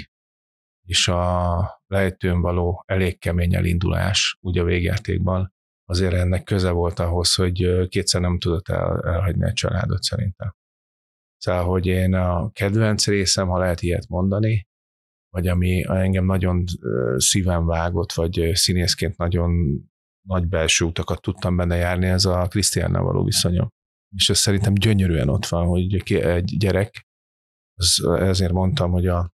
[0.85, 5.53] és a lejtőn való elég kemény elindulás úgy a végjátékban,
[5.85, 10.55] azért ennek köze volt ahhoz, hogy kétszer nem tudott el, elhagyni egy családot szerintem.
[11.37, 14.67] Szóval, hogy én a kedvenc részem, ha lehet ilyet mondani,
[15.29, 16.63] vagy ami engem nagyon
[17.15, 19.81] szíven vágott, vagy színészként nagyon
[20.27, 23.69] nagy belső utakat tudtam benne járni, ez a Krisztiánnal való viszonyom.
[24.15, 27.07] És ez szerintem gyönyörűen ott van, hogy egy gyerek,
[28.03, 29.33] ezért mondtam, hogy a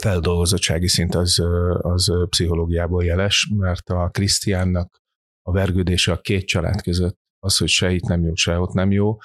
[0.00, 1.42] feldolgozottsági szint az,
[1.78, 5.02] az pszichológiából jeles, mert a Krisztiánnak
[5.42, 8.90] a vergődése a két család között, az, hogy se itt nem jó, se ott nem
[8.90, 9.16] jó,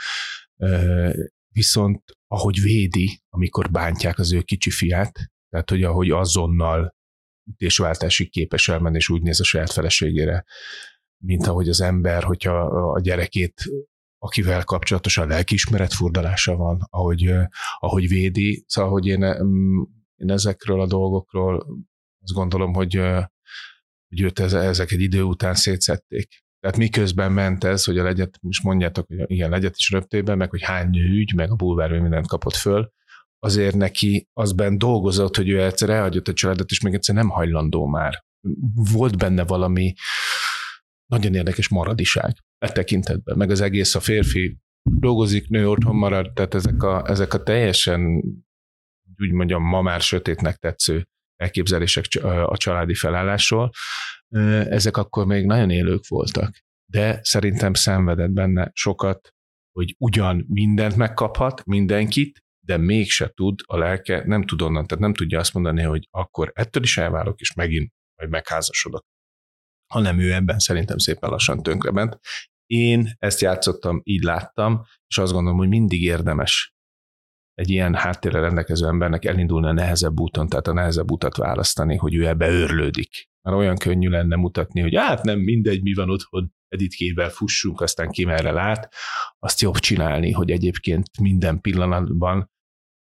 [1.49, 6.95] viszont ahogy védi, amikor bántják az ő kicsi fiát, tehát hogy ahogy azonnal
[7.51, 10.45] ütésváltásig képes elmenni, és úgy néz a saját feleségére,
[11.17, 12.59] mint ahogy az ember, hogyha
[12.93, 13.63] a gyerekét,
[14.17, 17.34] akivel kapcsolatosan lelkiismeret furdalása van, ahogy,
[17.80, 19.24] ahogy védi, szóval, hogy én,
[20.24, 21.55] én ezekről a dolgokról
[22.21, 22.95] azt gondolom, hogy,
[24.09, 26.43] hogy őt ezek egy idő után szétszették.
[26.59, 30.49] Tehát miközben ment ez, hogy a legyet, most mondjátok, hogy igen, legyet is röptében, meg
[30.49, 32.91] hogy hány ügy, meg a bulvár mindent kapott föl,
[33.39, 37.86] azért neki azben dolgozott, hogy ő egyszer elhagyott a családot, és még egyszer nem hajlandó
[37.86, 38.24] már.
[38.93, 39.93] Volt benne valami
[41.05, 46.53] nagyon érdekes maradiság e tekintetben, meg az egész a férfi dolgozik, nő otthon marad, tehát
[46.53, 48.24] ezek a, ezek a teljesen,
[49.24, 53.71] úgy mondjam, ma már sötétnek tetsző elképzelések a családi felállásról,
[54.69, 56.59] ezek akkor még nagyon élők voltak.
[56.91, 59.34] De szerintem szenvedett benne sokat,
[59.71, 65.13] hogy ugyan mindent megkaphat, mindenkit, de mégse tud a lelke, nem tud onnan, tehát nem
[65.13, 69.05] tudja azt mondani, hogy akkor ettől is elválok, és megint majd megházasodok.
[69.93, 72.19] Hanem ő ebben szerintem szépen lassan tönkrement.
[72.65, 76.72] Én ezt játszottam, így láttam, és azt gondolom, hogy mindig érdemes
[77.54, 82.16] egy ilyen háttérre rendelkező embernek elindulni a nehezebb úton, tehát a nehezebb utat választani, hogy
[82.16, 83.30] ő ebbe őrlődik.
[83.41, 88.10] Mert olyan könnyű lenne mutatni, hogy hát nem mindegy, mi van otthon, editkével fussunk, aztán
[88.10, 88.93] ki merre lát,
[89.39, 92.51] azt jobb csinálni, hogy egyébként minden pillanatban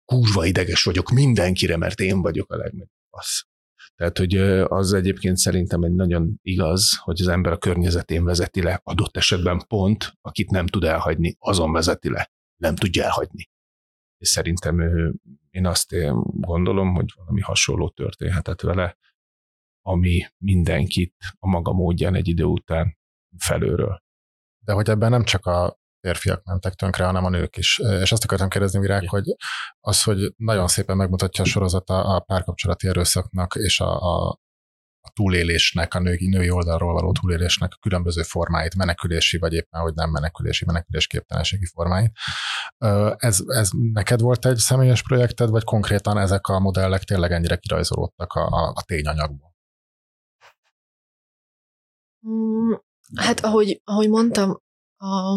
[0.04, 3.42] kurva ideges vagyok mindenkire, mert én vagyok a legnagyobb az.
[3.94, 8.80] Tehát, hogy az egyébként szerintem egy nagyon igaz, hogy az ember a környezetén vezeti le,
[8.84, 13.48] adott esetben pont, akit nem tud elhagyni, azon vezeti le, nem tudja elhagyni
[14.18, 14.80] és szerintem
[15.50, 18.96] én azt gondolom, hogy valami hasonló történhetett vele,
[19.82, 22.98] ami mindenkit a maga módján egy idő után
[23.38, 24.02] felőről.
[24.64, 27.78] De hogy ebben nem csak a férfiak mentek tönkre, hanem a nők is.
[27.78, 29.24] És azt akartam kérdezni, Virág, hogy
[29.80, 34.38] az, hogy nagyon szépen megmutatja a sorozata a párkapcsolati erőszaknak és a, a
[35.08, 39.94] a túlélésnek, a női, női oldalról való túlélésnek a különböző formáit, menekülési, vagy éppen, hogy
[39.94, 42.12] nem menekülési, menekülésképtelenségi formáit.
[43.16, 48.32] Ez, ez neked volt egy személyes projekted, vagy konkrétan ezek a modellek tényleg ennyire kirajzolódtak
[48.32, 49.56] a, a, a tényanyagból?
[52.28, 52.72] Mm,
[53.16, 54.60] hát ahogy, ahogy mondtam,
[54.96, 55.34] a,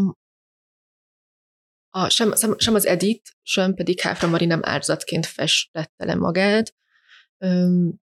[1.89, 6.73] a, sem, sem az Edit, sem pedig Háfra Mari nem áldozatként festette le magát,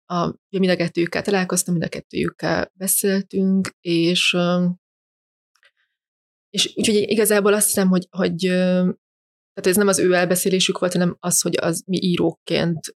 [0.07, 4.37] a, ugye mind a kettőjükkel találkoztam, mind a kettőjükkel beszéltünk, és
[6.51, 8.37] és úgyhogy igazából azt hiszem, hogy, hogy
[9.59, 12.95] tehát ez nem az ő elbeszélésük volt, hanem az, hogy az mi íróként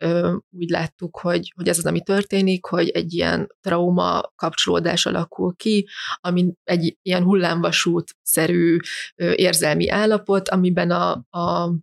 [0.51, 5.89] úgy láttuk, hogy, hogy ez az, ami történik, hogy egy ilyen trauma kapcsolódás alakul ki,
[6.21, 8.77] ami egy ilyen hullámvasút-szerű
[9.15, 11.75] ö, érzelmi állapot, amiben a, a,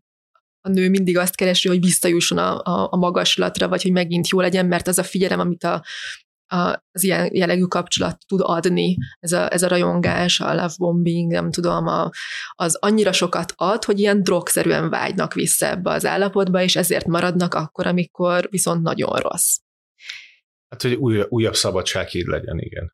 [0.68, 4.39] a nő mindig azt keresi, hogy visszajusson a, a, a magaslatra, vagy hogy megint jó
[4.39, 5.84] legyen, mert az a figyelem, amit a,
[6.91, 11.51] az ilyen jellegű kapcsolat tud adni, ez a, ez a rajongás, a love bombing, nem
[11.51, 12.09] tudom, a,
[12.51, 17.53] az annyira sokat ad, hogy ilyen drogszerűen vágynak vissza ebbe az állapotba, és ezért maradnak
[17.53, 19.57] akkor, amikor viszont nagyon rossz.
[20.70, 22.93] Hát, hogy új, újabb szabadsághíd legyen, igen.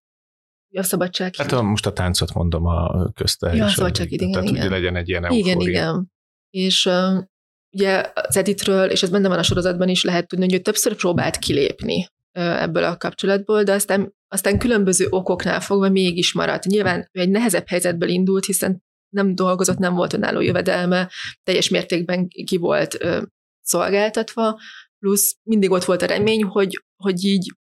[0.69, 1.35] Újabb szabadsághíd.
[1.35, 3.53] Hát a, most a táncot mondom a közte.
[3.53, 4.61] Ja, a szabadsághíd, igen, Tehát, igen.
[4.61, 5.51] hogy legyen egy ilyen eufória.
[5.51, 6.11] Igen, igen.
[6.49, 6.89] És
[7.73, 10.95] ugye az Editről, és ez benne van a sorozatban is, lehet tudni, hogy ő többször
[10.95, 16.65] próbált kilépni ebből a kapcsolatból, de aztán, aztán különböző okoknál fogva mégis maradt.
[16.65, 21.11] Nyilván ő egy nehezebb helyzetből indult, hiszen nem dolgozott, nem volt önálló jövedelme,
[21.43, 23.21] teljes mértékben ki volt ö,
[23.61, 24.59] szolgáltatva,
[24.99, 27.53] plusz mindig ott volt a remény, hogy, hogy így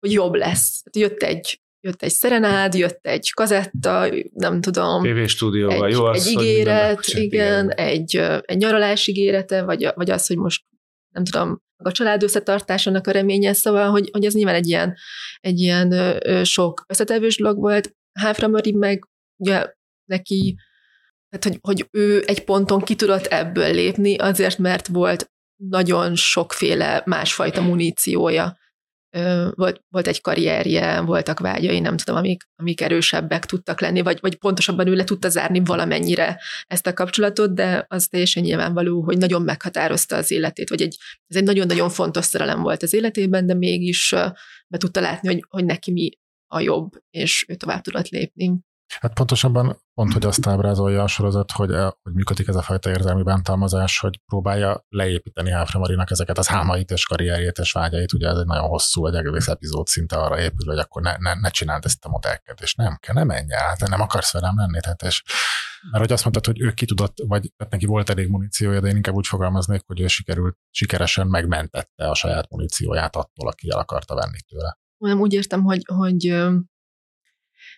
[0.00, 0.82] hogy jobb lesz.
[0.92, 5.02] Jött egy jött egy szerenád, jött egy kazetta, nem tudom.
[5.02, 10.10] TV stúdióval, egy, jó az, Egy ígéret, igen, igen, egy, egy nyaralás ígérete, vagy, vagy
[10.10, 10.64] az, hogy most
[11.08, 14.96] nem tudom, a család összetartásának a reménye, szóval, hogy, hogy ez nyilván egy ilyen,
[15.40, 17.94] egy ilyen ö, sok összetevős dolog volt.
[18.12, 19.72] Háfra Mari meg ugye
[20.04, 20.56] neki,
[21.28, 27.02] tehát hogy, hogy ő egy ponton ki tudott ebből lépni, azért, mert volt nagyon sokféle
[27.04, 28.58] másfajta muníciója
[29.54, 34.36] volt, volt egy karrierje, voltak vágyai, nem tudom, amik, amik erősebbek tudtak lenni, vagy, vagy
[34.36, 39.42] pontosabban ő le tudta zárni valamennyire ezt a kapcsolatot, de az teljesen nyilvánvaló, hogy nagyon
[39.42, 40.96] meghatározta az életét, vagy egy,
[41.26, 44.14] ez egy nagyon-nagyon fontos szerelem volt az életében, de mégis
[44.68, 46.10] be tudta látni, hogy, hogy neki mi
[46.46, 48.58] a jobb, és ő tovább tudott lépni.
[49.00, 51.70] Hát pontosabban pont, hogy azt ábrázolja a sorozat, hogy,
[52.02, 56.90] hogy működik ez a fajta érzelmi bántalmazás, hogy próbálja leépíteni Háfra Marinak ezeket az álmait
[56.90, 58.12] és karrierjét és vágyait.
[58.12, 61.34] Ugye ez egy nagyon hosszú, egy egész epizód szinte arra épül, hogy akkor ne, ne,
[61.34, 62.76] ne csináld ezt a modellkedést.
[62.76, 64.80] Nem kell, nem menj el, hát nem akarsz velem lenni.
[64.80, 65.22] Tehát és,
[65.90, 68.88] mert hogy azt mondtad, hogy ő ki tudott, vagy tehát neki volt elég muníciója, de
[68.88, 73.78] én inkább úgy fogalmaznék, hogy ő sikerült, sikeresen megmentette a saját munícióját attól, aki el
[73.78, 74.78] akarta venni tőle.
[74.98, 76.26] Nem úgy értem, hogy, hogy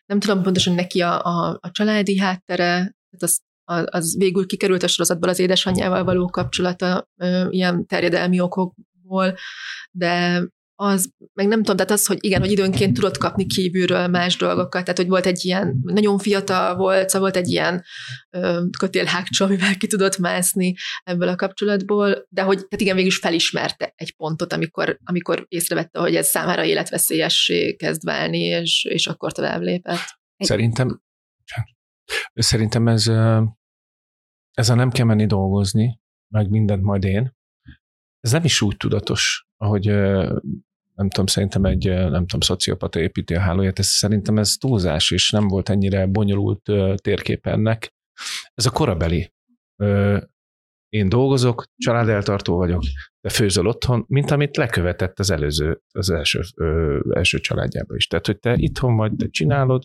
[0.06, 4.88] nem tudom pontosan neki a, a, a családi háttere, tehát az, az végül kikerült a
[4.88, 7.08] sorozatból az édesanyjával való kapcsolata
[7.50, 9.36] ilyen terjedelmi okokból,
[9.90, 10.42] de
[10.82, 14.82] az, meg nem tudom, tehát az, hogy igen, hogy időnként tudott kapni kívülről más dolgokat,
[14.82, 17.84] tehát hogy volt egy ilyen, nagyon fiatal volt, szóval volt egy ilyen
[18.30, 20.74] ö, kötélhágcsó, amivel ki tudott mászni
[21.04, 26.00] ebből a kapcsolatból, de hogy tehát igen, végül is felismerte egy pontot, amikor, amikor észrevette,
[26.00, 30.20] hogy ez számára életveszélyessé kezd válni, és, és akkor tovább lépett.
[30.36, 31.02] Szerintem,
[32.34, 33.08] szerintem ez,
[34.52, 36.00] ez a nem kell menni dolgozni,
[36.32, 37.34] meg mindent majd én,
[38.20, 39.86] ez nem is úgy tudatos, ahogy
[40.94, 45.30] nem tudom, szerintem egy, nem tudom, szociopata építi a hálóját, ez szerintem ez túlzás, és
[45.30, 47.94] nem volt ennyire bonyolult térkép ennek.
[48.54, 49.32] Ez a korabeli.
[50.88, 52.82] Én dolgozok, családeltartó vagyok,
[53.20, 56.40] de főzöl otthon, mint amit lekövetett az előző, az első,
[57.10, 58.06] első családjában is.
[58.06, 59.84] Tehát, hogy te itthon vagy, te csinálod,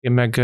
[0.00, 0.36] én meg,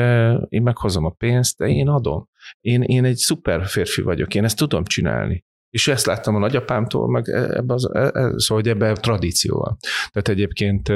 [0.48, 2.28] én meg hozom a pénzt, de én adom.
[2.60, 5.44] Én, én egy szuper férfi vagyok, én ezt tudom csinálni.
[5.72, 9.58] És ezt láttam a nagyapámtól, meg e, ebbe az, e, e, szóval, hogy ebbe tradíció
[9.58, 9.76] van.
[10.10, 10.88] Tehát egyébként,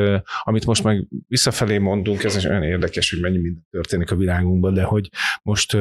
[0.43, 4.83] amit most meg visszafelé mondunk, ez olyan érdekes, hogy mennyi minden történik a világunkban, de
[4.83, 5.09] hogy
[5.43, 5.77] most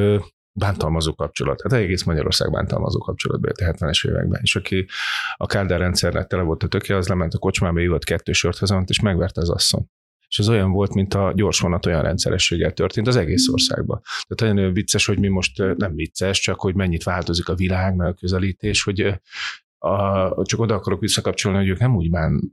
[0.52, 1.62] bántalmazó kapcsolat.
[1.62, 4.40] Hát egész Magyarország bántalmazó kapcsolatban a 70-es években.
[4.42, 4.86] És aki
[5.36, 8.88] a Kádár rendszernek tele volt a töké, az lement a kocsmába, ivott kettő sört hazament,
[8.88, 9.86] és megverte az asszony
[10.28, 14.00] és ez olyan volt, mint a gyors vonat olyan rendszerességgel történt az egész országban.
[14.26, 18.08] Tehát nagyon vicces, hogy mi most nem vicces, csak hogy mennyit változik a világ, meg
[18.08, 19.20] a közelítés, hogy
[19.78, 22.52] a, csak oda akarok visszakapcsolni, hogy ők nem úgy bán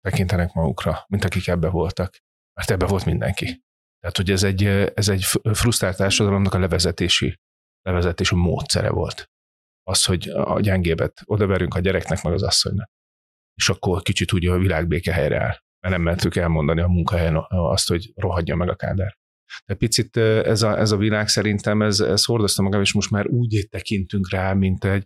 [0.00, 2.18] tekintenek magukra, mint akik ebbe voltak.
[2.54, 3.62] Mert ebbe volt mindenki.
[4.00, 4.64] Tehát, hogy ez egy,
[4.94, 7.40] ez egy frusztrált társadalomnak a levezetési,
[7.82, 9.30] levezetési módszere volt.
[9.82, 12.90] Az, hogy a gyengébet odaverünk a gyereknek, meg az asszonynak.
[13.54, 17.88] És akkor kicsit úgy a világbéke helyre áll mert nem mertük elmondani a munkahelyen azt,
[17.88, 19.18] hogy rohadja meg a kádár.
[19.66, 23.26] De picit ez a, ez a világ szerintem, ez, ez hordozta magam, és most már
[23.26, 25.04] úgy tekintünk rá, mint egy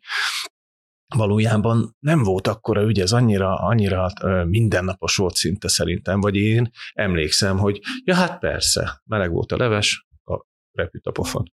[1.14, 4.06] valójában nem volt akkora ügy, ez annyira, annyira
[4.44, 10.06] mindennapos volt szinte szerintem, vagy én emlékszem, hogy ja hát persze, meleg volt a leves,
[10.24, 11.52] a repült a pofon.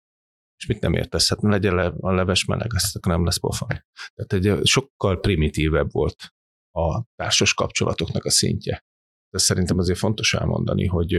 [0.56, 1.28] És mit nem értesz?
[1.28, 3.68] Hát legyen le, a leves meleg, akkor nem lesz pofon.
[4.14, 6.34] Tehát egy sokkal primitívebb volt
[6.72, 8.84] a társas kapcsolatoknak a szintje.
[9.30, 11.14] De szerintem azért fontos elmondani, hogy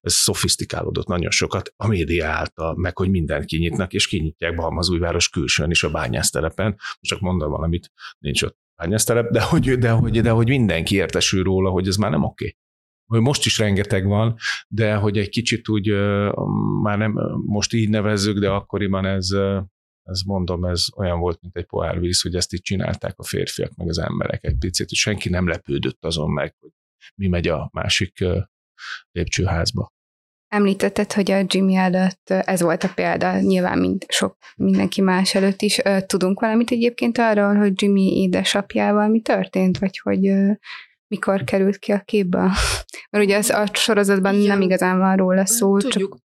[0.00, 5.70] ez szofisztikálódott nagyon sokat a média által, meg hogy mindent kinyitnak, és kinyitják Balmazújváros külsőn
[5.70, 6.70] is a bányásztelepen.
[6.70, 11.42] Most csak mondom valamit, nincs ott bányásztelep, de hogy, de, hogy, de hogy mindenki értesül
[11.42, 12.44] róla, hogy ez már nem oké.
[12.44, 12.56] Okay
[13.06, 14.36] hogy most is rengeteg van,
[14.68, 15.88] de hogy egy kicsit úgy
[16.82, 17.12] már nem
[17.46, 19.28] most így nevezzük, de akkoriban ez,
[20.02, 23.74] ez mondom, ez olyan volt, mint egy pohár víz, hogy ezt így csinálták a férfiak,
[23.74, 26.70] meg az emberek egy picit, és senki nem lepődött azon meg, hogy
[27.14, 28.24] mi megy a másik
[29.12, 29.92] lépcsőházba.
[30.48, 35.62] Említetted, hogy a Jimmy előtt ez volt a példa, nyilván mint sok mindenki más előtt
[35.62, 35.80] is.
[36.06, 40.32] Tudunk valamit egyébként arról, hogy Jimmy édesapjával mi történt, vagy hogy
[41.06, 42.38] mikor került ki a képbe?
[43.10, 44.46] Mert ugye az a sorozatban Igen.
[44.46, 45.92] nem igazán van róla szó, Tudjuk.
[46.10, 46.22] csak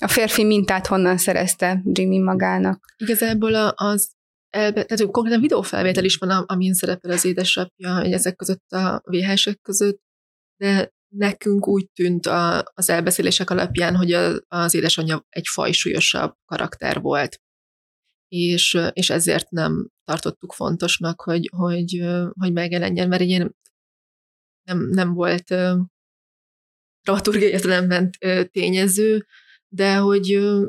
[0.00, 2.94] a férfi mintát honnan szerezte Jimmy magának.
[2.96, 4.12] Igazából az
[4.50, 9.60] elbe, tehát konkrétan videófelvétel is van, amin szerepel az édesapja, hogy ezek között a VHS-ek
[9.62, 10.00] között,
[10.56, 17.00] de nekünk úgy tűnt a, az elbeszélések alapján, hogy a, az édesanyja egy fajsúlyosabb karakter
[17.00, 17.40] volt.
[18.28, 22.02] És, és ezért nem tartottuk fontosnak, hogy, hogy,
[22.40, 23.56] hogy megjelenjen, mert ilyen
[24.64, 25.78] nem, nem volt uh,
[27.02, 29.26] dramaturgiai értelemben uh, tényező,
[29.68, 30.68] de hogy uh,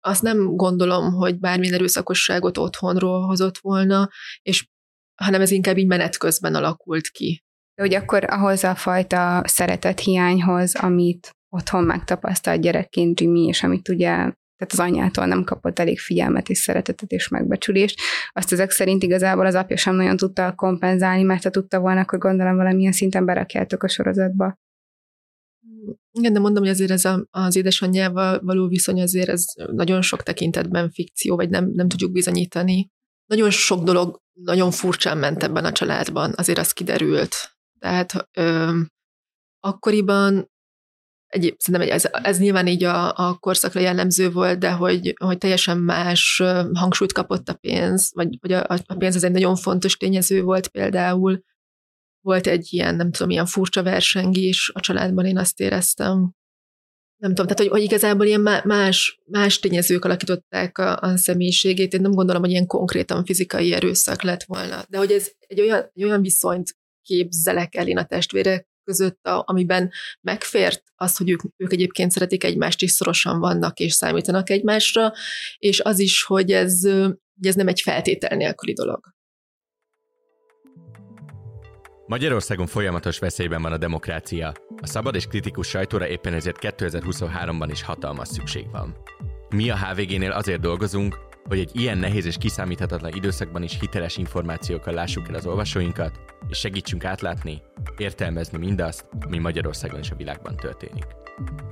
[0.00, 4.10] azt nem gondolom, hogy bármilyen erőszakosságot otthonról hozott volna,
[4.42, 4.68] és
[5.14, 7.45] hanem ez inkább így menet közben alakult ki.
[7.76, 13.88] De hogy akkor ahhoz a fajta szeretet hiányhoz, amit otthon megtapasztalt gyerekként Jimmy, és amit
[13.88, 18.00] ugye tehát az anyjától nem kapott elég figyelmet és szeretetet és megbecsülést.
[18.32, 22.18] Azt ezek szerint igazából az apja sem nagyon tudta kompenzálni, mert ha tudta volna, akkor
[22.18, 24.54] gondolom valamilyen szinten berakjátok a sorozatba.
[26.12, 30.22] Igen, de mondom, hogy azért ez a, az édesanyjával való viszony azért ez nagyon sok
[30.22, 32.90] tekintetben fikció, vagy nem, nem tudjuk bizonyítani.
[33.26, 37.55] Nagyon sok dolog nagyon furcsán ment ebben a családban, azért az kiderült.
[37.78, 38.78] Tehát ö,
[39.60, 40.50] akkoriban
[41.26, 45.78] egy, szerintem ez, ez nyilván így a, a korszakra jellemző volt, de hogy, hogy teljesen
[45.78, 46.42] más
[46.74, 50.68] hangsúlyt kapott a pénz, vagy, vagy a, a pénz az egy nagyon fontos tényező volt
[50.68, 51.42] például.
[52.20, 56.34] Volt egy ilyen, nem tudom, ilyen furcsa versengés a családban, én azt éreztem.
[57.16, 61.92] Nem tudom, tehát hogy, hogy igazából ilyen más, más tényezők alakították a, a személyiségét.
[61.92, 64.84] Én nem gondolom, hogy ilyen konkrétan fizikai erőszak lett volna.
[64.88, 66.76] De hogy ez egy olyan, egy olyan viszonyt
[67.06, 69.90] képzelek el én a testvérek között, a, amiben
[70.20, 75.12] megfért az, hogy ők, ők egyébként szeretik egymást, és szorosan vannak, és számítanak egymásra,
[75.58, 76.82] és az is, hogy ez,
[77.34, 79.14] hogy ez nem egy feltétel nélküli dolog.
[82.06, 84.52] Magyarországon folyamatos veszélyben van a demokrácia.
[84.80, 88.96] A szabad és kritikus sajtóra éppen ezért 2023-ban is hatalmas szükség van.
[89.48, 91.18] Mi a HVG-nél azért dolgozunk,
[91.48, 96.58] hogy egy ilyen nehéz és kiszámíthatatlan időszakban is hiteles információkkal lássuk el az olvasóinkat, és
[96.58, 97.62] segítsünk átlátni,
[97.96, 101.06] értelmezni mindazt, ami Magyarországon és a világban történik.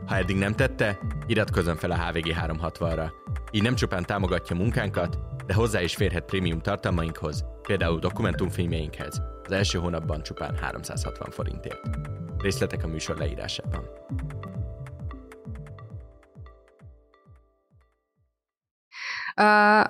[0.07, 3.11] Ha eddig nem tette, iratkozzon fel a HVG 360-ra.
[3.51, 9.79] Így nem csupán támogatja munkánkat, de hozzá is férhet prémium tartalmainkhoz, például dokumentumfilmjeinkhez, az első
[9.79, 11.81] hónapban csupán 360 forintért.
[12.39, 13.85] Részletek a műsor leírásában.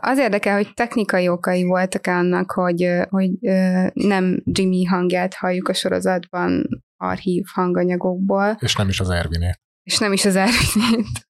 [0.01, 3.31] Az érdekel, hogy technikai okai voltak annak, hogy, hogy
[3.93, 6.67] nem Jimmy hangját halljuk a sorozatban
[6.97, 8.57] archív hanganyagokból.
[8.59, 9.61] És nem is az Ervinét.
[9.83, 11.29] És nem is az Ervinét,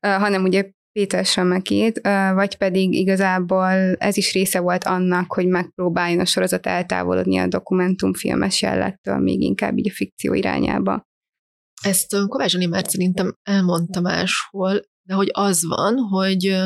[0.00, 2.00] hanem ugye Péter Samekét,
[2.34, 8.62] vagy pedig igazából ez is része volt annak, hogy megpróbáljon a sorozat eltávolodni a dokumentumfilmes
[8.62, 11.08] jellegtől, még inkább így a fikció irányába.
[11.84, 16.62] Ezt Kovács már szerintem elmondta máshol, de hogy az van, hogy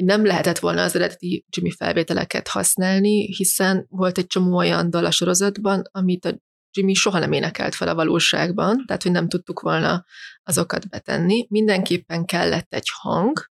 [0.00, 5.04] hogy nem lehetett volna az eredeti Jimmy felvételeket használni, hiszen volt egy csomó olyan dal
[5.04, 6.38] a sorozatban, amit a
[6.70, 10.04] Jimmy soha nem énekelt fel a valóságban, tehát hogy nem tudtuk volna
[10.42, 11.46] azokat betenni.
[11.48, 13.44] Mindenképpen kellett egy hang,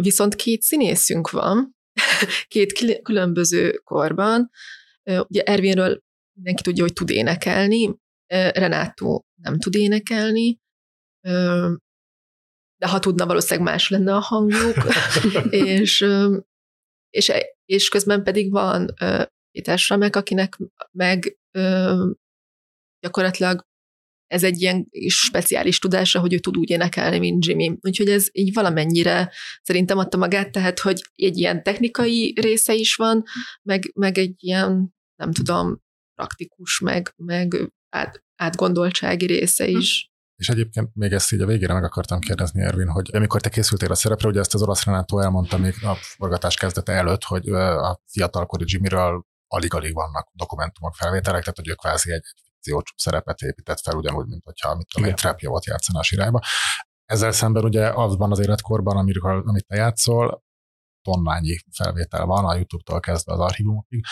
[0.00, 1.76] viszont két színészünk van,
[2.48, 4.50] két különböző korban.
[5.04, 6.02] Ugye Ervinről
[6.32, 7.96] mindenki tudja, hogy tud énekelni,
[8.52, 10.58] Renátó nem tud énekelni,
[12.78, 14.76] de ha tudna, valószínűleg más lenne a hangjuk,
[15.50, 16.06] és,
[17.10, 17.32] és,
[17.64, 18.94] és közben pedig van
[19.50, 20.58] Péter Samek, akinek
[20.92, 21.38] meg
[23.00, 23.66] gyakorlatilag
[24.26, 27.78] ez egy ilyen speciális tudása, hogy ő tud úgy énekelni, mint Jimmy.
[27.80, 33.24] Úgyhogy ez így valamennyire szerintem adta magát, tehát, hogy egy ilyen technikai része is van,
[33.62, 35.82] meg, meg egy ilyen, nem tudom,
[36.14, 40.10] praktikus, meg, meg át, átgondoltsági része is.
[40.38, 43.90] És egyébként még ezt így a végére meg akartam kérdezni, Ervin, hogy amikor te készültél
[43.90, 48.00] a szerepre, ugye ezt az orosz Renátó elmondta még a forgatás kezdete előtt, hogy a
[48.06, 52.24] fiatalkori Jimmyről alig-alig vannak dokumentumok, felvételek, tehát hogy ő kvázi egy,
[52.60, 56.40] egy szerepet épített fel, ugyanúgy, mint hogyha mit tudom, egy trapjavot játszana a sirályba.
[57.04, 60.42] Ezzel szemben ugye azban az életkorban, amiről, amit te játszol,
[61.08, 64.04] tonnányi felvétel van a YouTube-tól kezdve az archívumokig.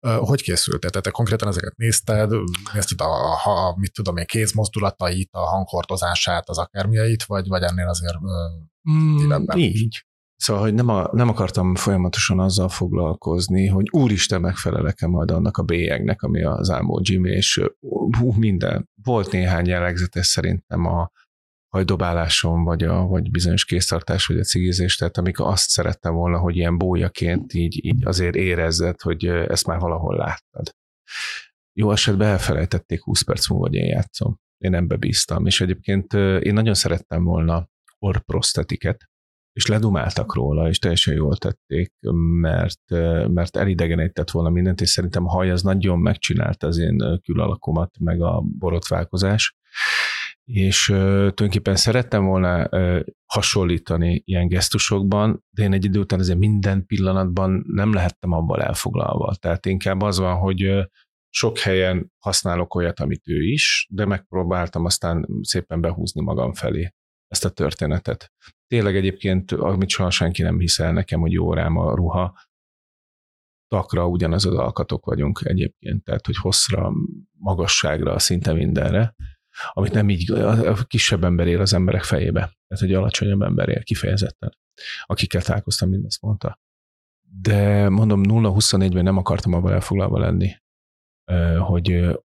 [0.00, 0.80] Hogy készült?
[0.80, 2.30] Tehát te konkrétan ezeket nézted,
[2.72, 8.18] nézted a, a mit tudom én, kézmozdulatait, a hanghordozását, az akármiait, vagy, vagy ennél azért
[8.90, 10.04] mm, Így.
[10.36, 15.62] Szóval, hogy nem, a, nem akartam folyamatosan azzal foglalkozni, hogy úristen megfelelek-e majd annak a
[15.62, 17.62] bélyegnek, ami az Álmó Jimmy, és
[18.18, 18.88] hú, minden.
[19.02, 21.10] Volt néhány jellegzetes szerintem a,
[21.76, 26.56] hajdobálásom, vagy, a, vagy bizonyos késztartás, vagy a cigizés, tehát amikor azt szerettem volna, hogy
[26.56, 30.74] ilyen bójaként így, így azért érezzed, hogy ezt már valahol láttad.
[31.72, 34.38] Jó esetben elfelejtették 20 perc múlva, hogy én játszom.
[34.58, 37.68] Én nem bebíztam, és egyébként én nagyon szerettem volna
[37.98, 39.04] orprostetiket,
[39.52, 41.92] és ledumáltak róla, és teljesen jól tették,
[42.40, 42.90] mert,
[43.28, 48.22] mert elidegenített volna mindent, és szerintem a haj az nagyon megcsinálta az én külalakomat, meg
[48.22, 49.56] a borotválkozás,
[50.46, 52.68] és uh, tulajdonképpen szerettem volna
[53.24, 59.34] hasonlítani ilyen gesztusokban, de én egy idő után azért minden pillanatban nem lehettem abban elfoglalva.
[59.34, 60.88] Tehát inkább az van, hogy
[61.28, 66.94] sok helyen használok olyat, amit ő is, de megpróbáltam aztán szépen behúzni magam felé
[67.26, 68.32] ezt a történetet.
[68.66, 72.38] Tényleg egyébként, amit soha senki nem hiszel nekem, hogy jó rám a ruha,
[73.68, 76.92] takra ugyanaz az alkatok vagyunk egyébként, tehát hogy hosszra,
[77.38, 79.14] magasságra, szinte mindenre
[79.72, 82.40] amit nem így, a kisebb ember él az emberek fejébe.
[82.40, 84.58] Tehát egy alacsonyabb ember él kifejezetten.
[85.02, 86.58] Akikkel találkoztam, mindezt mondta.
[87.40, 90.52] De mondom, 0-24-ben nem akartam abban elfoglalva lenni,
[91.58, 92.18] hogy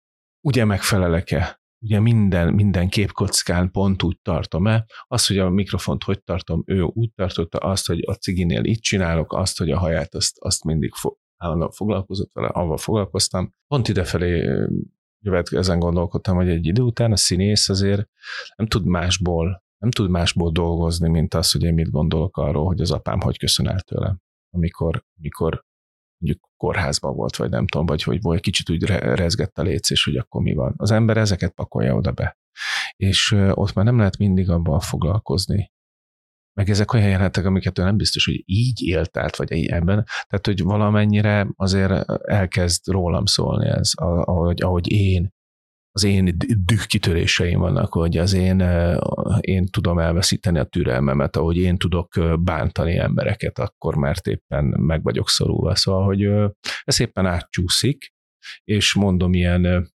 [0.46, 6.62] ugye megfelelek-e, ugye minden, minden képkockán pont úgy tartom-e, az, hogy a mikrofont hogy tartom,
[6.66, 10.64] ő úgy tartotta, azt, hogy a ciginél itt csinálok, azt, hogy a haját, azt, azt
[10.64, 13.54] mindig fo- állandóan foglalkozott vele, avval foglalkoztam.
[13.66, 14.48] Pont idefelé
[15.24, 18.08] jövet, ezen gondolkodtam, hogy egy idő után a színész azért
[18.56, 22.80] nem tud másból, nem tud másból dolgozni, mint az, hogy én mit gondolok arról, hogy
[22.80, 24.18] az apám hogy köszön el tőlem,
[24.50, 25.64] amikor, amikor
[26.18, 30.16] mondjuk kórházban volt, vagy nem tudom, vagy hogy volt, kicsit úgy rezgett a léc, hogy
[30.16, 30.74] akkor mi van.
[30.76, 32.38] Az ember ezeket pakolja oda be.
[32.96, 35.72] És ott már nem lehet mindig abban foglalkozni,
[36.52, 40.04] meg ezek olyan jelenetek, amiket ő nem biztos, hogy így élt át, vagy ebben.
[40.04, 45.30] Tehát, hogy valamennyire azért elkezd rólam szólni ez, ahogy, ahogy én
[45.92, 48.60] az én dühkitöréseim vannak, hogy az én,
[49.40, 52.08] én tudom elveszíteni a türelmemet, ahogy én tudok
[52.40, 55.74] bántani embereket, akkor mert éppen meg vagyok szorulva.
[55.74, 56.28] Szóval, hogy
[56.84, 58.14] ez éppen átcsúszik,
[58.64, 59.92] és mondom, ilyen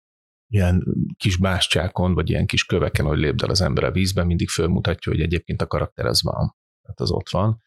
[0.48, 0.84] ilyen
[1.18, 5.22] kis bástyákon, vagy ilyen kis köveken, hogy lépdel az ember a vízben, mindig fölmutatja, hogy
[5.22, 7.64] egyébként a karakter az van, tehát az ott van,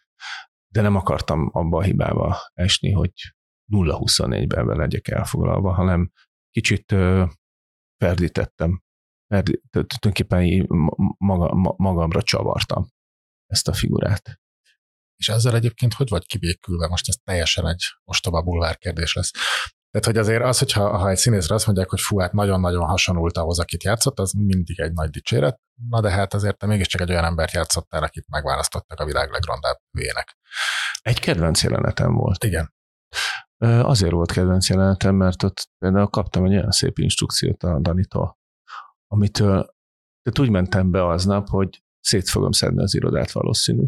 [0.73, 3.13] de nem akartam abba a hibába esni, hogy
[3.73, 6.13] 0-24-ben legyek elfoglalva, hanem
[6.51, 6.95] kicsit
[7.97, 8.83] ferdítettem,
[9.27, 10.67] ferdí, tulajdonképpen
[11.19, 12.89] maga, magamra csavartam
[13.47, 14.41] ezt a figurát.
[15.17, 16.89] És ezzel egyébként hogy vagy kibékülve?
[16.89, 19.31] Most ez teljesen egy ostoba bulvár kérdés lesz.
[19.91, 23.37] Tehát, hogy azért az, hogyha ha egy színészre azt mondják, hogy fú, hát nagyon-nagyon hasonlult
[23.37, 25.61] ahhoz, akit játszott, az mindig egy nagy dicséret.
[25.89, 29.77] Na de hát azért te mégiscsak egy olyan embert játszottál, akit megválasztottak a világ legrondább
[29.91, 30.37] vének.
[31.01, 32.45] Egy kedvenc jelenetem volt.
[32.45, 32.75] Igen.
[33.65, 38.39] Azért volt kedvenc jelenetem, mert ott például kaptam egy olyan szép instrukciót a Danitól,
[39.07, 39.77] amitől
[40.23, 43.87] tehát úgy mentem be aznap, hogy szét fogom szedni az irodát valószínű.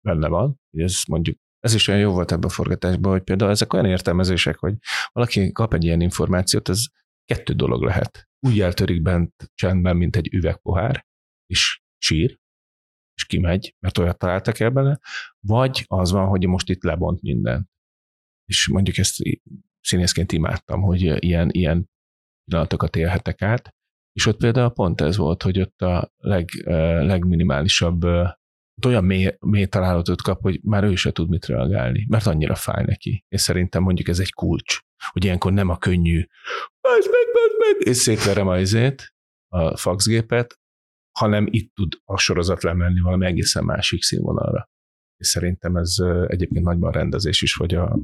[0.00, 3.50] Benne van, hogy ez mondjuk ez is olyan jó volt ebben a forgatásban, hogy például
[3.50, 4.74] ezek olyan értelmezések, hogy
[5.12, 6.84] valaki kap egy ilyen információt, ez
[7.24, 8.28] kettő dolog lehet.
[8.46, 11.06] Úgy eltörik bent csendben, mint egy üvegpohár,
[11.46, 12.38] és sír,
[13.14, 15.00] és kimegy, mert olyat találtak el bele,
[15.40, 17.70] vagy az van, hogy most itt lebont minden.
[18.44, 19.16] És mondjuk ezt
[19.80, 21.90] színészként imádtam, hogy ilyen, ilyen
[22.44, 23.74] pillanatokat élhetek át,
[24.12, 26.48] és ott például pont ez volt, hogy ott a leg,
[27.04, 28.04] legminimálisabb
[28.86, 32.84] olyan mély, mély találatot kap, hogy már ő se tud mit reagálni, mert annyira fáj
[32.84, 33.24] neki.
[33.28, 34.78] És szerintem mondjuk ez egy kulcs,
[35.10, 36.26] hogy ilyenkor nem a könnyű,
[36.82, 39.14] meg, meg, meg, és szétverem a izét,
[39.48, 40.58] a faxgépet,
[41.18, 44.68] hanem itt tud a sorozat lemenni valami egészen másik színvonalra.
[45.16, 45.94] És szerintem ez
[46.26, 47.98] egyébként nagyban rendezés is, vagy a,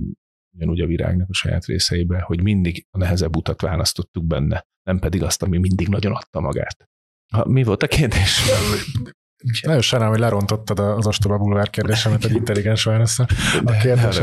[0.55, 5.23] ugyanúgy a virágnak a saját részeibe, hogy mindig a nehezebb utat választottuk benne, nem pedig
[5.23, 6.89] azt, ami mindig nagyon adta magát.
[7.33, 8.41] Ha, mi volt a kérdés?
[9.63, 13.27] Nagyon sajnálom, hogy lerontottad az ostoba bulvár kérdésemet egy intelligens válaszra.
[13.65, 14.21] A kérdés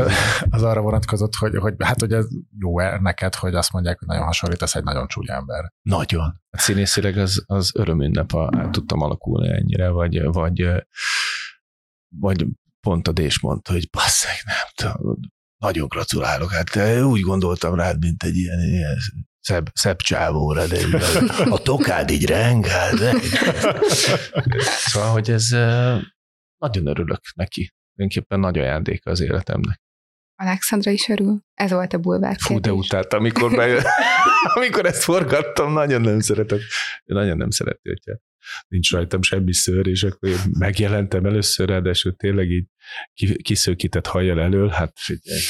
[0.50, 2.26] az arra vonatkozott, hogy, hogy hát hogy ez
[2.58, 5.72] jó -e neked, hogy azt mondják, hogy nagyon hasonlítasz egy nagyon csúnya ember.
[5.82, 6.42] Nagyon.
[6.50, 10.68] Hát színészileg az, az örömünnep, ha át tudtam alakulni ennyire, vagy, vagy,
[12.08, 12.46] vagy
[12.80, 15.18] pont a Dés mondta, hogy basszeg, nem tudom,
[15.56, 18.96] Nagyon gratulálok, hát úgy gondoltam rád, mint egy ilyen, ilyen
[19.40, 20.78] szebb, szebb csávóra, de
[21.50, 22.94] a tokád így rengál.
[22.94, 23.14] De...
[24.60, 25.48] Szóval, hogy ez
[26.58, 27.72] nagyon örülök neki.
[27.94, 29.80] Mindenképpen nagy ajándék az életemnek.
[30.40, 31.40] Alexandra is örül.
[31.54, 33.82] Ez volt a bulvár Fú, de utált, amikor, bejön,
[34.54, 36.60] amikor ezt forgattam, nagyon nem szeretett.
[37.04, 38.20] Nagyon nem szereti, hogyha
[38.68, 42.66] nincs rajtam semmi szőr, és akkor én megjelentem először, ráadásul tényleg így
[43.42, 45.40] kiszőkített hajjal elől, hát figyelj.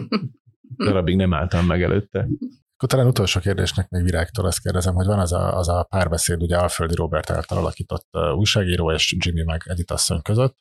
[0.86, 2.28] Darabig nem álltam meg előtte.
[2.76, 6.42] Akkor talán utolsó kérdésnek még Virágtól azt kérdezem, hogy van az a, az a párbeszéd,
[6.42, 10.56] ugye Alföldi Robert által alakított újságíró és Jimmy meg Edith asszony között,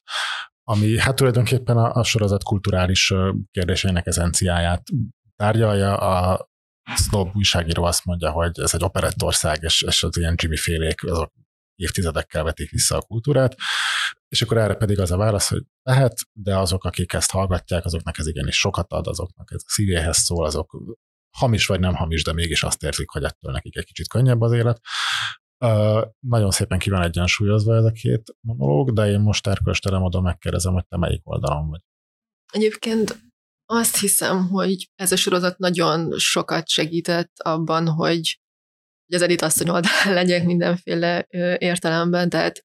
[0.63, 3.13] ami hát tulajdonképpen a, a sorozat kulturális
[3.51, 4.84] kérdéseinek ezenciáját
[5.36, 5.97] tárgyalja.
[5.97, 6.49] A
[6.95, 11.34] Snob újságíró azt mondja, hogy ez egy operettország, és, és az ilyen Jimmy félék azok
[11.76, 13.55] évtizedekkel vetik vissza a kultúrát,
[14.28, 18.18] és akkor erre pedig az a válasz, hogy lehet, de azok, akik ezt hallgatják, azoknak
[18.18, 20.97] ez igenis sokat ad, azoknak ez a szívéhez szól, azok
[21.38, 24.52] hamis vagy nem hamis, de mégis azt érzik, hogy ettől nekik egy kicsit könnyebb az
[24.52, 24.82] élet.
[25.60, 30.22] Uh, nagyon szépen ki van egyensúlyozva ez a két monológ, de én most erkölcsterem oda
[30.22, 31.82] megkérdezem, hogy te melyik oldalon vagy.
[32.52, 33.18] Egyébként
[33.66, 38.40] azt hiszem, hogy ez a sorozat nagyon sokat segített abban, hogy
[39.06, 41.26] hogy az Edith asszony oldalán legyek mindenféle
[41.58, 42.64] értelemben, tehát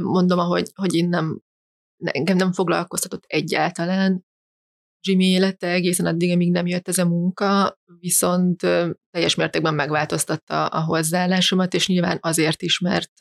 [0.00, 1.40] mondom, ahogy, hogy én nem,
[1.96, 4.24] engem nem foglalkoztatott egyáltalán
[5.06, 8.60] Jimmy élete egészen addig, amíg nem jött ez a munka, viszont
[9.10, 13.12] teljes mértékben megváltoztatta a hozzáállásomat, és nyilván azért is, mert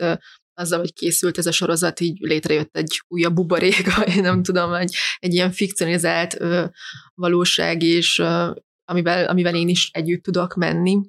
[0.53, 4.95] azzal, hogy készült ez a sorozat, így létrejött egy újabb buborék, én nem tudom, egy,
[5.17, 6.65] egy ilyen fikcionizált ö,
[7.13, 8.51] valóság, és ö,
[8.86, 11.01] amivel, amivel én is együtt tudok menni.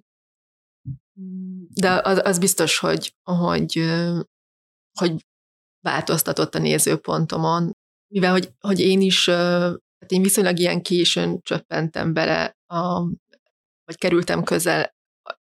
[1.74, 3.72] De az, az biztos, hogy, hogy,
[4.98, 5.26] hogy
[5.80, 7.72] változtatott a nézőpontomon,
[8.12, 9.30] mivel hogy, hogy én is
[10.02, 13.00] Hát én viszonylag ilyen későn csöppentem bele, a,
[13.84, 14.91] vagy kerültem közel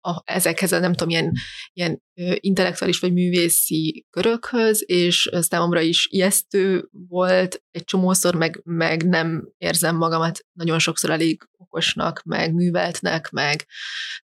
[0.01, 1.33] a, ezekhez a nem tudom, ilyen,
[1.73, 2.03] ilyen
[2.35, 9.97] intellektuális vagy művészi körökhöz, és számomra is ijesztő volt egy csomószor, meg, meg nem érzem
[9.97, 13.67] magamat nagyon sokszor elég okosnak, meg műveltnek, meg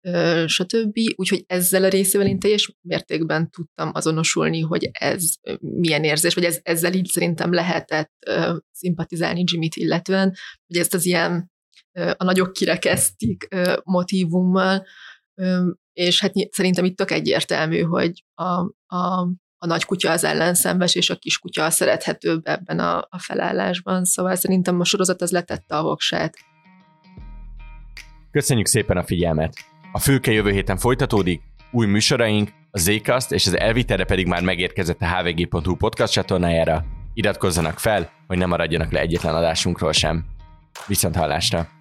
[0.01, 0.99] ö, stb.
[1.15, 5.23] Úgyhogy ezzel a részével én teljes mértékben tudtam azonosulni, hogy ez
[5.59, 10.35] milyen érzés, vagy ez, ezzel így szerintem lehetett ö, szimpatizálni Jimmy-t illetően,
[10.67, 11.51] hogy ezt az ilyen
[11.91, 14.85] ö, a nagyok kirekesztik ö, motivummal,
[15.93, 18.43] és hát szerintem itt tök egyértelmű, hogy a,
[18.95, 19.27] a,
[19.57, 24.05] a nagy kutya az ellenszembes, és a kis kutya a szerethetőbb ebben a, a felállásban,
[24.05, 26.33] szóval szerintem a sorozat az letette a voksát.
[28.31, 29.53] Köszönjük szépen a figyelmet!
[29.91, 35.01] A fülke jövő héten folytatódik, új műsoraink, a Zcast és az Elviterre pedig már megérkezett
[35.01, 36.85] a hvg.hu podcast csatornájára.
[37.13, 40.25] Iratkozzanak fel, hogy ne maradjanak le egyetlen adásunkról sem.
[40.87, 41.80] Viszont hallásra!